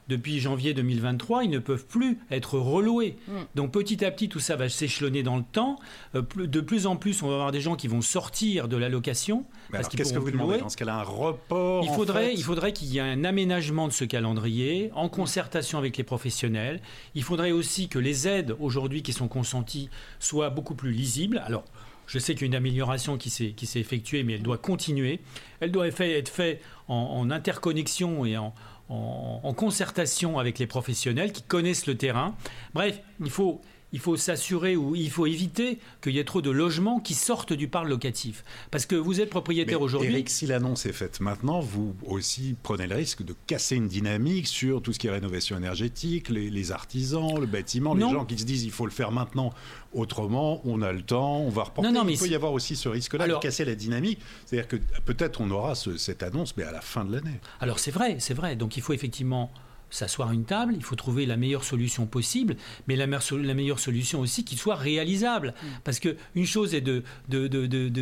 depuis 0.08 0.40
janvier 0.40 0.74
2023, 0.74 1.44
ils 1.44 1.50
ne 1.50 1.60
peuvent 1.60 1.86
plus 1.86 2.18
être 2.32 2.58
reloués. 2.58 3.18
Donc 3.58 3.72
petit 3.72 4.06
à 4.06 4.12
petit, 4.12 4.30
tout 4.30 4.40
ça 4.40 4.56
va 4.56 4.70
s'échelonner 4.70 5.24
dans 5.24 5.36
le 5.36 5.44
temps. 5.44 5.80
Euh, 6.14 6.22
de 6.36 6.62
plus 6.62 6.86
en 6.86 6.96
plus, 6.96 7.24
on 7.24 7.28
va 7.28 7.34
avoir 7.34 7.52
des 7.52 7.60
gens 7.60 7.76
qui 7.76 7.88
vont 7.88 8.02
sortir 8.02 8.68
de 8.68 8.78
la 8.78 8.88
location. 8.88 9.46
Qu'est-ce 9.72 10.14
que 10.14 10.20
vous 10.20 10.30
demandez 10.30 10.60
dans 10.60 10.70
ce 10.70 10.78
cas-là 10.78 11.00
Un 11.00 11.02
report 11.02 11.84
Il 11.84 11.90
faudrait, 11.90 12.36
il 12.36 12.44
faudrait 12.44 12.72
qu'il 12.72 12.88
y 12.90 13.00
ait 13.00 13.02
un 13.02 13.24
aménagement 13.24 13.88
de 13.88 13.94
ce 13.94 14.06
calendrier 14.06 14.92
en 14.94 15.10
concertation 15.10 15.80
avec 15.80 15.98
les 15.98 16.04
professionnels. 16.04 16.82
Il 17.16 17.24
faudrait 17.24 17.52
aussi 17.52 17.90
que 17.90 17.98
les 17.98 18.28
aides 18.28 18.56
aujourd'hui 18.60 19.02
qui 19.02 19.12
sont 19.12 19.28
consenties 19.28 19.90
soient 20.20 20.52
beaucoup 20.52 20.76
plus 20.76 20.92
lisibles. 20.92 21.42
Alors, 21.44 21.66
je 22.06 22.20
sais 22.20 22.36
qu'il 22.36 22.44
y 22.44 22.46
a 22.46 22.50
une 22.50 22.56
amélioration 22.56 23.18
qui 23.18 23.32
s'est 23.32 23.80
effectuée, 23.80 24.22
mais 24.22 24.34
elle 24.34 24.44
doit 24.44 24.60
continuer. 24.60 25.20
Elle 25.62 25.72
doit 25.72 25.88
être 25.88 26.30
faite 26.30 26.62
en 26.88 27.30
interconnexion 27.32 28.24
et 28.24 28.38
en, 28.38 28.54
en, 28.90 29.54
concertation 29.54 30.40
avec 30.40 30.60
les 30.60 30.68
professionnels 30.68 31.32
qui 31.32 31.42
connaissent 31.42 31.88
le 31.88 31.98
terrain. 31.98 32.36
Bref, 32.74 33.02
il 33.20 33.30
faut 33.30 33.62
il 33.94 34.00
faut 34.00 34.18
s'assurer 34.18 34.76
ou 34.76 34.96
il 34.96 35.10
faut 35.10 35.26
éviter 35.26 35.80
qu'il 36.02 36.14
y 36.14 36.20
ait 36.20 36.26
trop 36.26 36.42
de 36.42 36.52
logements 36.52 37.00
qui 37.00 37.14
sortent 37.14 37.54
du 37.54 37.68
parc 37.68 37.88
locatif. 37.88 38.44
Parce 38.70 38.86
que 38.86 38.96
vous 38.96 39.22
êtes 39.22 39.30
propriétaire 39.30 39.82
aujourd'hui. 39.82 40.12
Eric, 40.12 40.30
si 40.30 40.46
l'annonce 40.46 40.86
est 40.86 40.94
faite 40.94 41.22
maintenant, 41.22 41.60
vous 41.60 41.96
aussi 42.06 42.56
prenez 42.64 42.88
le 42.88 42.96
risque 42.96 43.24
de 43.24 43.34
casser 43.48 43.76
une 43.76 43.88
dynamique 43.88 44.48
sur 44.48 44.82
tout 44.82 44.92
ce 44.92 45.00
qui 45.00 45.08
est 45.08 45.12
rénovation 45.12 45.58
énergétique, 45.58 46.30
les, 46.30 46.72
artisans, 46.72 47.40
le 47.40 47.46
bâtiment, 47.46 47.94
les 47.94 48.02
gens 48.02 48.26
qui 48.26 48.38
se 48.38 48.44
disent 48.44 48.64
il 48.66 48.72
faut 48.72 48.86
le 48.86 48.92
faire 48.92 49.12
maintenant, 49.12 49.54
autrement 49.94 50.62
on 50.66 50.82
a 50.82 50.92
le 50.92 51.02
temps, 51.02 51.40
on 51.40 51.50
va 51.50 51.64
reporter. 51.64 51.92
Non, 51.92 52.04
non, 52.04 52.10
il 52.10 52.18
peut 52.18 52.28
y 52.28 52.36
avoir 52.36 52.52
aussi 52.52 52.76
ce 52.76 52.90
risque-là 52.90 53.28
de 53.28 53.36
casser 53.36 53.64
la 53.64 53.76
dynamique. 53.76 54.20
C'est-à-dire 54.46 54.68
que 54.68 54.78
peut-être 55.06 55.40
on 55.40 55.50
aura 55.52 55.76
cette 55.76 56.24
annonce, 56.24 56.56
mais 56.58 56.64
à 56.64 56.72
la 56.72 56.82
fin 56.82 57.06
de 57.06 57.14
l'année. 57.14 57.40
Alors 57.62 57.80
c'est 57.80 57.92
vrai, 57.92 58.18
c'est 58.20 58.34
vrai. 58.34 58.56
Donc 58.56 58.76
il 58.76 58.84
faut 58.84 58.94
effectivement 58.94 59.52
s'asseoir 59.90 60.30
à 60.30 60.34
une 60.34 60.46
table, 60.46 60.74
il 60.76 60.84
faut 60.84 60.96
trouver 60.96 61.26
la 61.26 61.38
meilleure 61.38 61.64
solution 61.64 62.06
possible, 62.06 62.56
mais 62.88 62.96
la, 62.96 63.08
meilleure 63.08 63.80
solution 63.80 64.20
aussi 64.20 64.44
qui 64.44 64.56
soit 64.56 64.76
réalisable. 64.76 65.54
Mm. 65.62 65.68
Parce 65.84 66.00
qu'une 66.00 66.46
chose 66.46 66.74
est 66.74 66.82
de, 66.82 67.04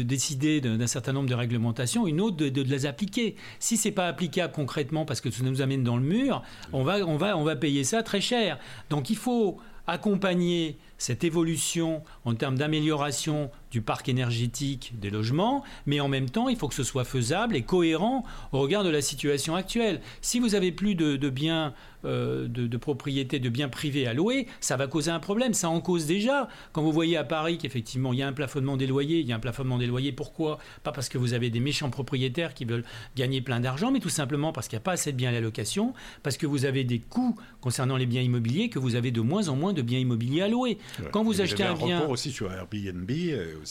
décider 0.03 0.61
d'un 0.61 0.87
certain 0.87 1.13
nombre 1.13 1.29
de 1.29 1.35
réglementations, 1.35 2.07
une 2.07 2.21
autre 2.21 2.37
de, 2.37 2.61
les 2.61 2.85
appliquer. 2.85 3.35
Si 3.59 3.77
ce 3.77 3.87
n'est 3.87 3.93
pas 3.93 4.07
applicable 4.07 4.53
concrètement 4.53 5.05
parce 5.05 5.21
que 5.21 5.29
ça 5.29 5.43
nous 5.43 5.61
amène 5.61 5.83
dans 5.83 5.97
le 5.97 6.03
mur, 6.03 6.41
on 6.73 6.83
va, 6.83 7.05
on 7.05 7.17
va, 7.17 7.37
on 7.37 7.43
va 7.43 7.55
payer 7.55 7.83
ça 7.83 8.03
très 8.03 8.21
cher. 8.21 8.57
Donc 8.89 9.09
il 9.09 9.17
faut 9.17 9.59
accompagner 9.87 10.77
cette 10.97 11.23
évolution 11.23 12.03
en 12.23 12.35
termes 12.35 12.57
d'amélioration 12.57 13.49
du 13.71 13.81
parc 13.81 14.07
énergétique 14.07 14.93
des 14.99 15.09
logements, 15.09 15.63
mais 15.85 15.99
en 15.99 16.07
même 16.07 16.29
temps, 16.29 16.47
il 16.47 16.55
faut 16.55 16.69
que 16.69 16.73
ce 16.73 16.83
soit 16.83 17.03
faisable 17.03 17.57
et 17.57 17.63
cohérent 17.63 18.23
au 18.53 18.59
regard 18.59 18.85
de 18.85 18.89
la 18.89 19.01
situation 19.01 19.55
actuelle. 19.55 19.99
Si 20.21 20.39
vous 20.39 20.55
avez 20.55 20.71
plus 20.71 20.95
de, 20.95 21.29
biens 21.29 21.73
euh, 22.05 22.47
de, 22.47 22.67
de, 22.67 22.77
propriété, 22.77 23.39
de 23.39 23.49
biens 23.49 23.67
privés 23.67 24.07
à 24.07 24.13
louer, 24.13 24.47
ça 24.61 24.77
va 24.77 24.87
causer 24.87 25.11
un 25.11 25.19
problème. 25.19 25.53
Ça 25.53 25.69
en 25.69 25.81
cause 25.81 26.05
déjà. 26.05 26.47
Quand 26.71 26.81
vous 26.83 26.93
voyez 26.93 27.17
à 27.17 27.25
Paris 27.25 27.57
qu'effectivement, 27.57 28.13
il 28.13 28.19
y 28.19 28.23
a 28.23 28.27
un 28.27 28.33
plafonnement 28.33 28.77
des 28.77 28.87
loyers, 28.87 29.19
il 29.19 29.27
y 29.27 29.33
a 29.33 29.35
un 29.35 29.39
plafonnement 29.39 29.77
des 29.77 29.87
loyers, 29.87 30.13
pourquoi? 30.13 30.57
Pas 30.83 30.93
parce 30.93 31.09
que 31.09 31.17
vous 31.17 31.33
avez 31.33 31.49
des 31.49 31.59
méchants 31.59 31.89
propriétaires 31.89 32.53
qui 32.53 32.63
veulent 32.63 32.85
gagner 33.17 33.41
plein 33.41 33.59
d'argent, 33.59 33.91
mais 33.91 33.99
tout 33.99 34.07
simplement 34.07 34.53
parce 34.53 34.69
qu'il 34.69 34.77
n'y 34.77 34.83
a 34.83 34.85
pas 34.85 34.93
assez 34.93 35.11
de 35.11 35.17
biens 35.17 35.29
à 35.29 35.33
la 35.33 35.41
location, 35.41 35.93
parce 36.23 36.37
que 36.37 36.47
vous 36.47 36.63
avez 36.63 36.85
des 36.85 36.99
coûts 36.99 37.35
concernant 37.59 37.97
les 37.97 38.05
biens 38.05 38.21
immobiliers, 38.21 38.69
que 38.69 38.79
vous 38.79 38.95
avez 38.95 39.11
de 39.11 39.21
moins 39.21 39.49
en 39.49 39.55
moins 39.57 39.73
de 39.73 39.81
biens 39.81 39.99
immobiliers 39.99 40.43
à 40.43 40.47
louer. 40.47 40.77
Quand 41.11 41.23
vous 41.23 41.41
achetez 41.41 41.63
un, 41.63 41.73
bien... 41.73 42.05
aussi 42.07 42.31
sur 42.31 42.51
Airbnb. 42.51 43.11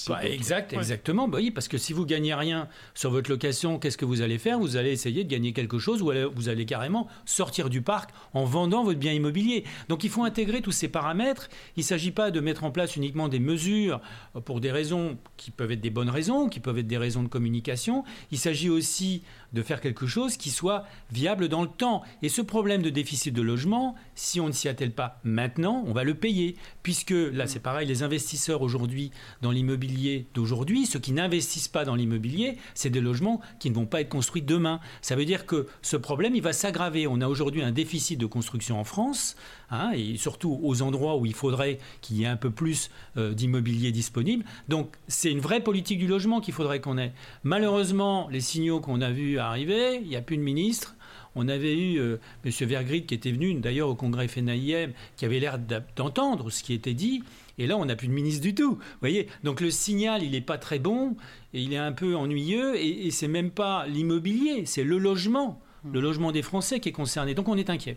Bah, 0.09 0.24
exact, 0.24 0.72
exactement. 0.72 1.29
Bah 1.29 1.38
oui, 1.40 1.50
parce 1.50 1.68
que 1.68 1.79
si 1.79 1.92
vous 1.92 2.07
gagnez 2.07 2.35
rien 2.35 2.68
sur 2.94 3.11
votre 3.11 3.31
location, 3.31 3.79
qu'est-ce 3.79 3.98
que 3.98 4.05
vous 4.05 4.22
allez 4.22 4.38
faire? 4.38 4.59
Vous 4.59 4.77
allez 4.77 4.90
essayer 4.90 5.24
de 5.24 5.29
gagner 5.29 5.53
quelque 5.53 5.79
chose 5.79 6.03
ou 6.03 6.12
vous 6.35 6.48
allez 6.48 6.66
carrément 6.66 7.09
sortir 7.24 7.70
du 7.70 7.83
parc 7.83 8.11
en 8.33 8.44
vendant 8.44 8.85
votre 8.85 8.98
bien 8.98 9.12
immobilier. 9.12 9.64
Donc 9.88 10.05
il 10.05 10.11
faut 10.11 10.24
intégrer 10.24 10.61
tous 10.61 10.72
ces 10.72 10.88
paramètres. 10.88 11.48
Il 11.77 11.81
ne 11.81 11.85
s'agit 11.85 12.11
pas 12.11 12.31
de 12.31 12.40
mettre 12.40 12.64
en 12.64 12.70
place 12.70 12.96
uniquement 12.96 13.29
des 13.29 13.40
mesures 13.40 14.00
pour 14.44 14.61
des 14.61 14.70
raisons 14.70 15.18
qui 15.37 15.50
peuvent 15.50 15.72
être 15.72 15.81
des 15.81 15.90
bonnes 15.90 16.11
raisons, 16.11 16.48
qui 16.48 16.61
peuvent 16.61 16.79
être 16.79 16.87
des 16.87 16.98
raisons 16.98 17.22
de 17.22 17.29
communication. 17.29 18.05
Il 18.31 18.38
s'agit 18.38 18.70
aussi 18.70 19.22
de 19.53 19.62
faire 19.62 19.81
quelque 19.81 20.07
chose 20.07 20.37
qui 20.37 20.50
soit 20.50 20.85
viable 21.12 21.48
dans 21.48 21.62
le 21.62 21.68
temps. 21.68 22.03
Et 22.22 22.29
ce 22.29 22.42
problème 22.42 22.83
de 22.83 22.90
déficit 22.90 23.35
de 23.35 23.42
logement, 23.42 23.94
si 24.14 24.40
on 24.40 24.48
ne 24.48 24.53
s'y 24.53 24.68
attelle 24.68 24.92
pas 24.92 25.20
maintenant, 25.24 25.85
on 25.87 25.92
va 25.92 26.05
le 26.05 26.14
payer. 26.14 26.57
Puisque 26.83 27.04
là, 27.11 27.47
c'est 27.47 27.61
pareil, 27.61 27.87
les 27.87 28.03
investisseurs 28.03 28.62
aujourd'hui 28.62 29.11
dans 29.43 29.51
l'immobilier 29.51 30.27
d'aujourd'hui, 30.35 30.87
ceux 30.87 30.99
qui 30.99 31.12
n'investissent 31.12 31.69
pas 31.69 31.85
dans 31.85 31.95
l'immobilier, 31.95 32.57
c'est 32.75 32.90
des 32.90 33.01
logements 33.01 33.40
qui 33.59 33.71
ne 33.71 33.75
vont 33.75 33.87
pas 33.87 34.01
être 34.01 34.09
construits 34.09 34.43
demain. 34.43 34.81
Ça 35.03 35.17
veut 35.17 35.25
dire 35.25 35.47
que 35.47 35.67
ce 35.83 35.97
problème, 35.97 36.35
il 36.35 36.43
va 36.43 36.53
s'aggraver. 36.53 37.07
On 37.07 37.21
a 37.21 37.29
aujourd'hui 37.29 37.62
un 37.62 37.73
déficit 37.73 38.19
de 38.19 38.27
construction 38.27 38.79
en 38.79 38.85
France, 38.85 39.37
hein, 39.71 39.93
et 39.95 40.17
surtout 40.17 40.59
aux 40.62 40.83
endroits 40.83 41.17
où 41.17 41.27
il 41.27 41.35
faudrait 41.35 41.79
qu'il 42.01 42.17
y 42.17 42.25
ait 42.25 42.27
un 42.27 42.37
peu 42.37 42.51
plus 42.51 42.90
euh, 43.17 43.35
d'immobilier 43.35 43.93
disponible. 43.93 44.45
Donc 44.69 44.93
c'est 45.09 45.31
une 45.31 45.40
vraie 45.40 45.61
politique 45.61 45.99
du 45.99 46.07
logement 46.07 46.40
qu'il 46.40 46.55
faudrait 46.55 46.81
qu'on 46.81 46.99
ait. 46.99 47.12
Malheureusement, 47.43 48.29
les 48.31 48.40
signaux 48.40 48.81
qu'on 48.81 49.01
a 49.01 49.11
vus 49.11 49.38
arriver, 49.38 50.01
il 50.03 50.09
n'y 50.09 50.17
a 50.17 50.23
plus 50.23 50.37
de 50.37 50.43
ministre. 50.43 50.95
On 51.35 51.49
avait 51.49 51.77
eu 51.77 51.99
euh, 51.99 52.18
M. 52.44 52.53
Vergrit 52.68 53.05
qui 53.05 53.14
était 53.14 53.33
venu 53.33 53.55
d'ailleurs 53.55 53.88
au 53.88 53.94
congrès 53.94 54.29
FNAIM, 54.29 54.92
qui 55.16 55.25
avait 55.25 55.40
l'air 55.40 55.59
d'entendre 55.97 56.51
ce 56.51 56.62
qui 56.62 56.73
était 56.73 56.94
dit. 56.94 57.23
Et 57.59 57.66
là, 57.66 57.77
on 57.77 57.85
n'a 57.85 57.97
plus 57.97 58.09
de 58.09 58.12
ministre 58.12 58.42
du 58.42 58.55
tout. 58.55 58.79
voyez 59.01 59.29
Donc 59.44 59.61
le 59.61 59.70
signal, 59.70 60.23
il 60.23 60.33
n'est 60.33 60.40
pas 60.40 60.59
très 60.59 60.79
bon, 60.79 61.16
et 61.53 61.61
il 61.61 61.73
est 61.73 61.79
un 61.79 61.92
peu 61.92 62.16
ennuyeux, 62.16 62.77
et, 62.77 63.07
et 63.07 63.11
c'est 63.11 63.29
même 63.29 63.51
pas 63.51 63.87
l'immobilier, 63.87 64.66
c'est 64.66 64.85
le 64.85 64.99
logement, 64.99 65.61
le 65.92 66.01
logement 66.01 66.33
des 66.33 66.42
Français 66.42 66.81
qui 66.81 66.88
est 66.88 66.92
concerné. 66.92 67.35
Donc 67.35 67.49
on 67.49 67.57
est 67.57 67.70
inquiet. 67.70 67.97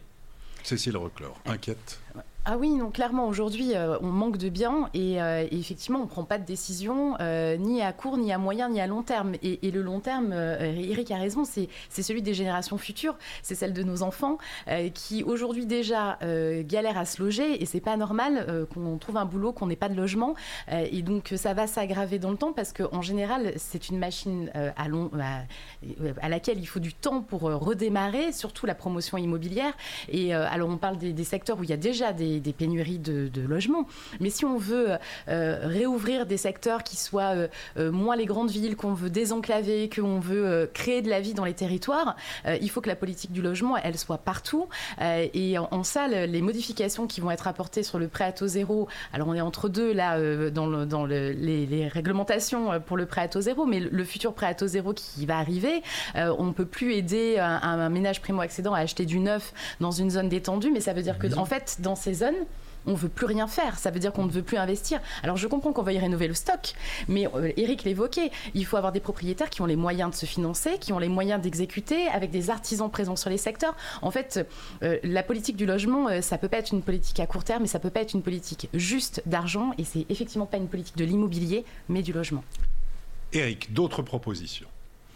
Cécile 0.63 0.97
Reclore, 0.97 1.39
inquiète. 1.45 1.99
Ah 2.49 2.55
oui, 2.57 2.69
non, 2.69 2.91
clairement, 2.91 3.27
aujourd'hui, 3.27 3.75
euh, 3.75 3.97
on 3.99 4.07
manque 4.07 4.37
de 4.37 4.47
biens 4.47 4.89
et, 4.93 5.21
euh, 5.21 5.45
effectivement, 5.51 5.99
on 5.99 6.03
ne 6.03 6.07
prend 6.07 6.23
pas 6.23 6.37
de 6.37 6.45
décision 6.45 7.17
euh, 7.19 7.57
ni 7.57 7.81
à 7.81 7.91
court, 7.91 8.17
ni 8.17 8.31
à 8.31 8.37
moyen, 8.37 8.69
ni 8.69 8.79
à 8.79 8.87
long 8.87 9.03
terme. 9.03 9.33
Et, 9.43 9.69
le 9.69 9.81
long 9.81 9.99
terme, 9.99 10.31
Eric 10.31 11.11
a 11.11 11.17
raison, 11.17 11.43
c'est 11.43 11.67
celui 12.01 12.21
des 12.21 12.33
générations 12.33 12.77
futures, 12.77 13.17
c'est 13.41 13.53
celle 13.53 13.73
de 13.73 13.83
nos 13.83 14.01
enfants 14.01 14.37
qui 14.93 15.23
aujourd'hui 15.23 15.65
déjà 15.65 16.17
galèrent 16.21 16.97
à 16.97 17.05
se 17.05 17.21
loger 17.21 17.61
et 17.61 17.65
c'est 17.65 17.81
pas 17.81 17.97
normal 17.97 18.65
qu'on 18.73 18.97
trouve 18.97 19.17
un 19.17 19.25
boulot, 19.25 19.51
qu'on 19.51 19.67
n'ait 19.67 19.75
pas 19.75 19.89
de 19.89 19.95
logement. 19.95 20.35
et 20.71 21.01
donc, 21.01 21.33
ça 21.35 21.53
va 21.53 21.67
s'aggraver 21.67 22.17
dans 22.17 22.31
le 22.31 22.37
temps 22.37 22.53
parce 22.53 22.71
qu'en 22.71 23.01
général, 23.01 23.51
c'est 23.57 23.89
une 23.89 23.99
machine 23.99 24.49
à, 24.53 24.87
long, 24.87 25.11
à, 26.21 26.29
laquelle 26.29 26.59
il 26.59 26.65
faut 26.65 26.79
du 26.79 26.93
temps 26.93 27.21
pour 27.21 27.41
redémarrer, 27.41 28.31
surtout 28.31 28.65
la 28.65 28.75
promotion 28.75 29.17
immobilière. 29.17 29.73
Et 30.07 30.33
alors, 30.33 30.69
on 30.69 30.77
parle 30.77 30.97
des, 30.97 31.11
des 31.11 31.25
secteurs 31.25 31.59
où 31.59 31.63
il 31.63 31.69
y 31.69 31.73
a 31.73 31.77
déjà 31.77 32.13
des 32.13 32.36
des, 32.39 32.53
pénuries 32.53 32.99
de, 32.99 33.41
logements. 33.41 33.85
Mais 34.19 34.29
si 34.29 34.45
on 34.45 34.57
veut 34.57 34.97
euh, 35.29 35.59
réouvrir 35.63 36.25
des 36.25 36.37
secteurs 36.37 36.83
qui 36.83 36.97
soient 36.97 37.35
euh, 37.35 37.47
euh, 37.77 37.91
moins 37.91 38.15
les 38.15 38.25
grandes 38.25 38.49
villes, 38.49 38.75
qu'on 38.75 38.93
veut 38.93 39.09
désenclaver, 39.09 39.89
qu'on 39.89 40.19
veut 40.19 40.69
créer 40.73 41.01
de 41.01 41.09
la 41.09 41.21
vie 41.21 41.33
dans 41.33 41.45
les 41.45 41.53
territoires, 41.53 42.15
il 42.61 42.69
faut 42.69 42.81
que 42.81 42.89
la 42.89 42.95
politique 42.95 43.31
du 43.31 43.41
logement, 43.41 43.77
elle 43.77 43.97
soit 43.97 44.17
partout. 44.17 44.67
et 44.99 45.57
en, 45.57 45.83
ça, 45.83 46.07
les 46.07 46.41
modifications 46.41 47.07
qui 47.07 47.21
vont 47.21 47.31
être 47.31 47.47
apportées 47.47 47.83
sur 47.83 47.99
le 47.99 48.07
prêt 48.07 48.25
à 48.25 48.31
taux 48.31 48.47
zéro, 48.47 48.87
alors 49.13 49.27
on 49.27 49.33
est 49.33 49.41
entre 49.41 49.69
deux 49.69 49.93
là 49.93 50.19
dans, 50.49 51.05
les, 51.05 51.87
réglementations 51.87 52.79
pour 52.81 52.97
le 52.97 53.05
prêt 53.05 53.21
à 53.21 53.27
taux 53.27 53.41
zéro, 53.41 53.65
mais 53.65 53.79
le, 53.79 54.03
futur 54.03 54.33
prêt 54.33 54.47
à 54.47 54.53
taux 54.53 54.67
zéro 54.67 54.93
qui 54.93 55.25
va 55.25 55.37
arriver, 55.37 55.81
on 56.15 56.45
ne 56.45 56.53
peut 56.53 56.65
plus 56.65 56.93
aider 56.93 57.37
un, 57.39 57.61
un 57.61 57.89
ménage 57.89 58.21
primo-accédant 58.21 58.73
à 58.73 58.79
acheter 58.79 59.05
du 59.05 59.19
neuf 59.19 59.53
dans 59.79 59.91
une 59.91 60.09
zone 60.09 60.29
détendue, 60.29 60.71
mais 60.71 60.81
ça 60.81 60.93
veut 60.93 61.01
dire 61.01 61.17
que 61.17 61.27
en 61.37 61.45
fait, 61.45 61.77
dans 61.79 61.95
ces 61.95 62.13
zones, 62.13 62.26
on 62.87 62.93
veut 62.93 63.09
plus 63.09 63.25
rien 63.25 63.47
faire. 63.47 63.77
Ça 63.77 63.91
veut 63.91 63.99
dire 63.99 64.13
qu'on 64.13 64.25
ne 64.25 64.31
veut 64.31 64.41
plus 64.41 64.57
investir. 64.57 64.99
Alors 65.21 65.37
je 65.37 65.47
comprends 65.47 65.73
qu'on 65.73 65.83
veuille 65.83 65.99
rénover 65.99 66.27
le 66.27 66.33
stock, 66.33 66.73
mais 67.07 67.27
euh, 67.27 67.51
Eric 67.57 67.83
l'évoquait, 67.83 68.31
il 68.55 68.65
faut 68.65 68.77
avoir 68.77 68.91
des 68.91 68.99
propriétaires 68.99 69.49
qui 69.49 69.61
ont 69.61 69.65
les 69.65 69.75
moyens 69.75 70.11
de 70.11 70.15
se 70.15 70.25
financer, 70.25 70.77
qui 70.79 70.93
ont 70.93 70.99
les 70.99 71.09
moyens 71.09 71.41
d'exécuter, 71.41 72.07
avec 72.07 72.31
des 72.31 72.49
artisans 72.49 72.89
présents 72.89 73.15
sur 73.15 73.29
les 73.29 73.37
secteurs. 73.37 73.75
En 74.01 74.11
fait, 74.11 74.47
euh, 74.83 74.97
la 75.03 75.23
politique 75.23 75.57
du 75.57 75.65
logement, 75.65 76.07
euh, 76.07 76.21
ça 76.21 76.37
peut 76.37 76.47
pas 76.47 76.57
être 76.57 76.71
une 76.71 76.81
politique 76.81 77.19
à 77.19 77.27
court 77.27 77.43
terme, 77.43 77.63
mais 77.63 77.67
ça 77.67 77.79
peut 77.79 77.89
pas 77.89 78.01
être 78.01 78.13
une 78.13 78.23
politique 78.23 78.69
juste 78.73 79.21
d'argent, 79.25 79.71
et 79.77 79.83
c'est 79.83 80.05
effectivement 80.09 80.45
pas 80.45 80.57
une 80.57 80.69
politique 80.69 80.97
de 80.97 81.05
l'immobilier, 81.05 81.65
mais 81.89 82.01
du 82.01 82.13
logement. 82.13 82.43
Eric, 83.33 83.73
d'autres 83.73 84.01
propositions? 84.01 84.67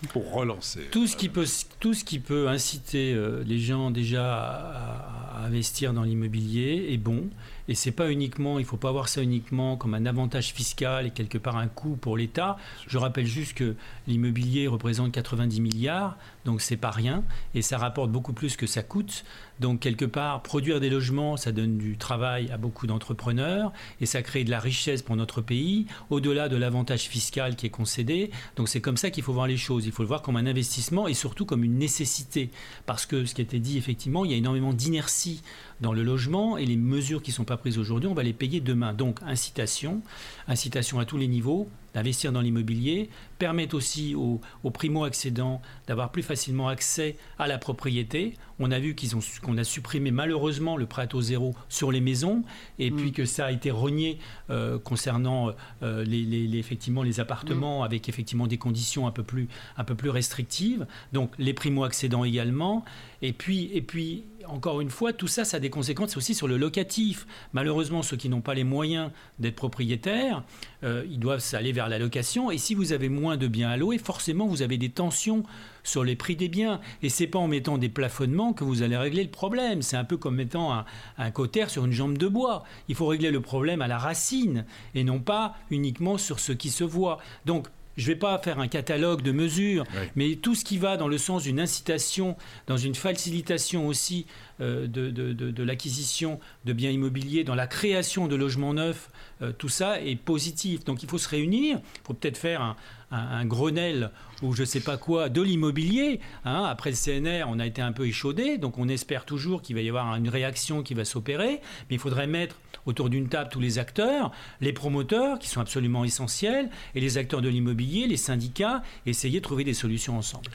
Pour 0.09 0.31
relancer. 0.33 0.87
Tout 0.91 1.07
ce 1.07 1.15
qui 1.15 1.29
peut 1.29 1.45
tout 1.79 1.93
ce 1.93 2.03
qui 2.03 2.19
peut 2.19 2.47
inciter 2.47 3.15
les 3.45 3.59
gens 3.59 3.91
déjà 3.91 4.35
à 4.35 5.45
investir 5.45 5.93
dans 5.93 6.03
l'immobilier 6.03 6.87
est 6.91 6.97
bon. 6.97 7.29
Et 7.67 7.75
c'est 7.75 7.91
pas 7.91 8.11
uniquement, 8.11 8.59
il 8.59 8.65
faut 8.65 8.77
pas 8.77 8.91
voir 8.91 9.07
ça 9.07 9.21
uniquement 9.21 9.77
comme 9.77 9.93
un 9.93 10.05
avantage 10.05 10.51
fiscal 10.51 11.05
et 11.05 11.11
quelque 11.11 11.37
part 11.37 11.55
un 11.55 11.67
coût 11.67 11.95
pour 11.95 12.17
l'État. 12.17 12.57
Je 12.87 12.97
rappelle 12.97 13.27
juste 13.27 13.53
que 13.53 13.75
l'immobilier 14.07 14.67
représente 14.67 15.11
90 15.11 15.61
milliards, 15.61 16.17
donc 16.45 16.61
c'est 16.61 16.77
pas 16.77 16.91
rien 16.91 17.23
et 17.53 17.61
ça 17.61 17.77
rapporte 17.77 18.11
beaucoup 18.11 18.33
plus 18.33 18.55
que 18.55 18.67
ça 18.67 18.83
coûte. 18.83 19.23
Donc 19.59 19.79
quelque 19.79 20.05
part, 20.05 20.41
produire 20.41 20.79
des 20.79 20.89
logements, 20.89 21.37
ça 21.37 21.51
donne 21.51 21.77
du 21.77 21.97
travail 21.97 22.49
à 22.51 22.57
beaucoup 22.57 22.87
d'entrepreneurs 22.87 23.71
et 23.99 24.05
ça 24.05 24.23
crée 24.23 24.43
de 24.43 24.49
la 24.49 24.59
richesse 24.59 25.03
pour 25.03 25.15
notre 25.15 25.41
pays, 25.41 25.85
au-delà 26.09 26.49
de 26.49 26.57
l'avantage 26.57 27.03
fiscal 27.03 27.55
qui 27.55 27.67
est 27.67 27.69
concédé. 27.69 28.31
Donc 28.55 28.69
c'est 28.69 28.81
comme 28.81 28.97
ça 28.97 29.11
qu'il 29.11 29.23
faut 29.23 29.33
voir 29.33 29.47
les 29.47 29.57
choses. 29.57 29.85
Il 29.85 29.91
faut 29.91 30.01
le 30.01 30.07
voir 30.07 30.23
comme 30.23 30.35
un 30.35 30.47
investissement 30.47 31.07
et 31.07 31.13
surtout 31.13 31.45
comme 31.45 31.63
une 31.63 31.77
nécessité. 31.77 32.49
Parce 32.85 33.05
que 33.05 33.25
ce 33.25 33.35
qui 33.35 33.41
a 33.41 33.43
été 33.43 33.59
dit, 33.59 33.77
effectivement, 33.77 34.25
il 34.25 34.31
y 34.31 34.33
a 34.33 34.37
énormément 34.37 34.73
d'inertie 34.73 35.43
dans 35.79 35.93
le 35.93 36.03
logement 36.03 36.57
et 36.57 36.65
les 36.65 36.77
mesures 36.77 37.21
qui 37.21 37.31
ne 37.31 37.35
sont 37.35 37.45
pas 37.45 37.57
prises 37.57 37.77
aujourd'hui, 37.77 38.09
on 38.09 38.13
va 38.13 38.23
les 38.23 38.33
payer 38.33 38.61
demain. 38.61 38.93
Donc 38.93 39.19
incitation, 39.23 40.01
incitation 40.47 40.99
à 40.99 41.05
tous 41.05 41.17
les 41.17 41.27
niveaux, 41.27 41.69
d'investir 41.93 42.31
dans 42.31 42.41
l'immobilier, 42.41 43.09
permettre 43.37 43.75
aussi 43.75 44.15
aux, 44.15 44.39
primo-accédants 44.71 45.61
d'avoir 45.87 46.11
plus 46.11 46.23
facilement 46.23 46.67
accès 46.67 47.17
à 47.37 47.47
la 47.47 47.57
propriété. 47.57 48.35
On 48.59 48.71
a 48.71 48.79
vu 48.79 48.95
qu'ils 48.95 49.15
ont, 49.15 49.19
qu'on 49.41 49.57
a 49.57 49.63
supprimé 49.63 50.11
malheureusement 50.11 50.77
le 50.77 50.85
prêt 50.85 51.01
à 51.01 51.07
taux 51.07 51.21
zéro 51.21 51.55
sur 51.67 51.91
les 51.91 52.01
maisons 52.01 52.43
et 52.79 52.91
mm. 52.91 52.95
puis 52.95 53.11
que 53.11 53.25
ça 53.25 53.47
a 53.47 53.51
été 53.51 53.71
renié 53.71 54.19
euh, 54.49 54.77
concernant 54.79 55.51
euh, 55.81 56.03
les, 56.05 56.57
effectivement 56.57 57.03
les 57.03 57.19
appartements 57.19 57.81
mm. 57.81 57.85
avec 57.85 58.09
effectivement 58.09 58.47
des 58.47 58.57
conditions 58.57 59.07
un 59.07 59.11
peu 59.11 59.23
plus, 59.23 59.47
un 59.77 59.83
peu 59.83 59.95
plus 59.95 60.09
restrictives. 60.09 60.85
Donc 61.11 61.31
les 61.39 61.53
primo-accédants 61.53 62.23
également. 62.23 62.85
Et 63.21 63.33
puis, 63.33 63.69
et 63.73 63.81
puis 63.81 64.25
encore 64.51 64.81
une 64.81 64.89
fois, 64.89 65.13
tout 65.13 65.27
ça, 65.27 65.45
ça 65.45 65.57
a 65.57 65.59
des 65.59 65.69
conséquences 65.69 66.17
aussi 66.17 66.35
sur 66.35 66.47
le 66.47 66.57
locatif. 66.57 67.25
Malheureusement, 67.53 68.03
ceux 68.03 68.17
qui 68.17 68.29
n'ont 68.29 68.41
pas 68.41 68.53
les 68.53 68.63
moyens 68.63 69.11
d'être 69.39 69.55
propriétaires, 69.55 70.43
euh, 70.83 71.05
ils 71.09 71.19
doivent 71.19 71.43
aller 71.53 71.71
vers 71.71 71.89
la 71.89 71.99
location. 71.99 72.51
Et 72.51 72.57
si 72.57 72.75
vous 72.75 72.93
avez 72.93 73.09
moins 73.09 73.37
de 73.37 73.47
biens 73.47 73.69
à 73.69 73.77
louer, 73.77 73.97
forcément, 73.97 74.47
vous 74.47 74.61
avez 74.61 74.77
des 74.77 74.89
tensions 74.89 75.43
sur 75.83 76.03
les 76.03 76.15
prix 76.15 76.35
des 76.35 76.49
biens. 76.49 76.81
Et 77.01 77.09
c'est 77.09 77.27
pas 77.27 77.39
en 77.39 77.47
mettant 77.47 77.77
des 77.77 77.89
plafonnements 77.89 78.53
que 78.53 78.63
vous 78.63 78.83
allez 78.83 78.97
régler 78.97 79.23
le 79.23 79.31
problème. 79.31 79.81
C'est 79.81 79.97
un 79.97 80.03
peu 80.03 80.17
comme 80.17 80.35
mettant 80.35 80.73
un, 80.73 80.85
un 81.17 81.31
cotère 81.31 81.69
sur 81.69 81.85
une 81.85 81.93
jambe 81.93 82.17
de 82.17 82.27
bois. 82.27 82.63
Il 82.87 82.95
faut 82.95 83.07
régler 83.07 83.31
le 83.31 83.41
problème 83.41 83.81
à 83.81 83.87
la 83.87 83.97
racine 83.97 84.65
et 84.95 85.03
non 85.03 85.19
pas 85.19 85.55
uniquement 85.69 86.17
sur 86.17 86.39
ce 86.39 86.51
qui 86.51 86.69
se 86.69 86.83
voit. 86.83 87.19
Donc, 87.45 87.67
je 87.97 88.03
ne 88.03 88.13
vais 88.13 88.19
pas 88.19 88.37
faire 88.39 88.59
un 88.59 88.67
catalogue 88.67 89.21
de 89.21 89.31
mesures, 89.31 89.85
mais 90.15 90.35
tout 90.35 90.55
ce 90.55 90.63
qui 90.63 90.77
va 90.77 90.97
dans 90.97 91.07
le 91.07 91.17
sens 91.17 91.43
d'une 91.43 91.59
incitation, 91.59 92.35
dans 92.67 92.77
une 92.77 92.95
facilitation 92.95 93.87
aussi 93.87 94.25
de, 94.61 95.09
de- 95.09 95.63
l'acquisition 95.63 96.39
de 96.65 96.73
biens 96.73 96.89
immobiliers, 96.91 97.43
dans 97.43 97.55
la 97.55 97.67
création 97.67 98.27
de 98.27 98.35
logements 98.35 98.73
neufs, 98.73 99.09
euh, 99.41 99.51
tout 99.51 99.69
ça 99.69 99.99
est 100.01 100.15
positif. 100.15 100.83
Donc 100.85 101.03
il 101.03 101.09
faut 101.09 101.17
se 101.17 101.29
réunir, 101.29 101.79
il 101.95 101.99
faut 102.05 102.13
peut-être 102.13 102.37
faire 102.37 102.75
un 103.13 103.43
Grenelle 103.45 104.09
ou 104.41 104.53
je 104.53 104.61
ne 104.61 104.65
sais 104.65 104.79
pas 104.79 104.95
quoi 104.97 105.27
de 105.27 105.41
l'immobilier. 105.41 106.21
hein. 106.45 106.63
Après 106.63 106.91
le 106.91 106.95
CNR, 106.95 107.43
on 107.49 107.59
a 107.59 107.65
été 107.67 107.81
un 107.81 107.91
peu 107.91 108.07
échaudé, 108.07 108.57
donc 108.57 108.77
on 108.77 108.87
espère 108.87 109.25
toujours 109.25 109.61
qu'il 109.61 109.75
va 109.75 109.81
y 109.81 109.89
avoir 109.89 110.15
une 110.15 110.29
réaction 110.29 110.81
qui 110.81 110.93
va 110.93 111.03
s'opérer, 111.03 111.59
mais 111.89 111.97
il 111.97 111.99
faudrait 111.99 112.25
mettre 112.27 112.55
autour 112.85 113.09
d'une 113.09 113.27
table 113.27 113.49
tous 113.51 113.59
les 113.59 113.79
acteurs, 113.79 114.31
les 114.61 114.71
promoteurs 114.73 115.39
qui 115.39 115.49
sont 115.49 115.59
absolument 115.59 116.05
essentiels, 116.05 116.69
et 116.95 117.01
les 117.01 117.17
acteurs 117.17 117.41
de 117.41 117.49
l'immobilier, 117.49 118.07
les 118.07 118.17
syndicats, 118.17 118.81
essayer 119.05 119.39
de 119.39 119.43
trouver 119.43 119.63
des 119.65 119.73
solutions 119.73 120.17
ensemble. 120.17 120.49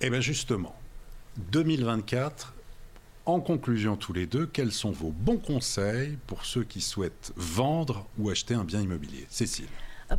Eh 0.00 0.08
bien 0.08 0.20
justement, 0.22 0.74
2024, 1.52 2.54
en 3.26 3.40
conclusion 3.40 3.96
tous 3.96 4.12
les 4.12 4.26
deux, 4.26 4.46
quels 4.46 4.72
sont 4.72 4.90
vos 4.90 5.10
bons 5.10 5.38
conseils 5.38 6.18
pour 6.26 6.44
ceux 6.44 6.64
qui 6.64 6.80
souhaitent 6.80 7.32
vendre 7.36 8.06
ou 8.18 8.30
acheter 8.30 8.54
un 8.54 8.64
bien 8.64 8.80
immobilier? 8.80 9.26
Cécile. 9.28 9.68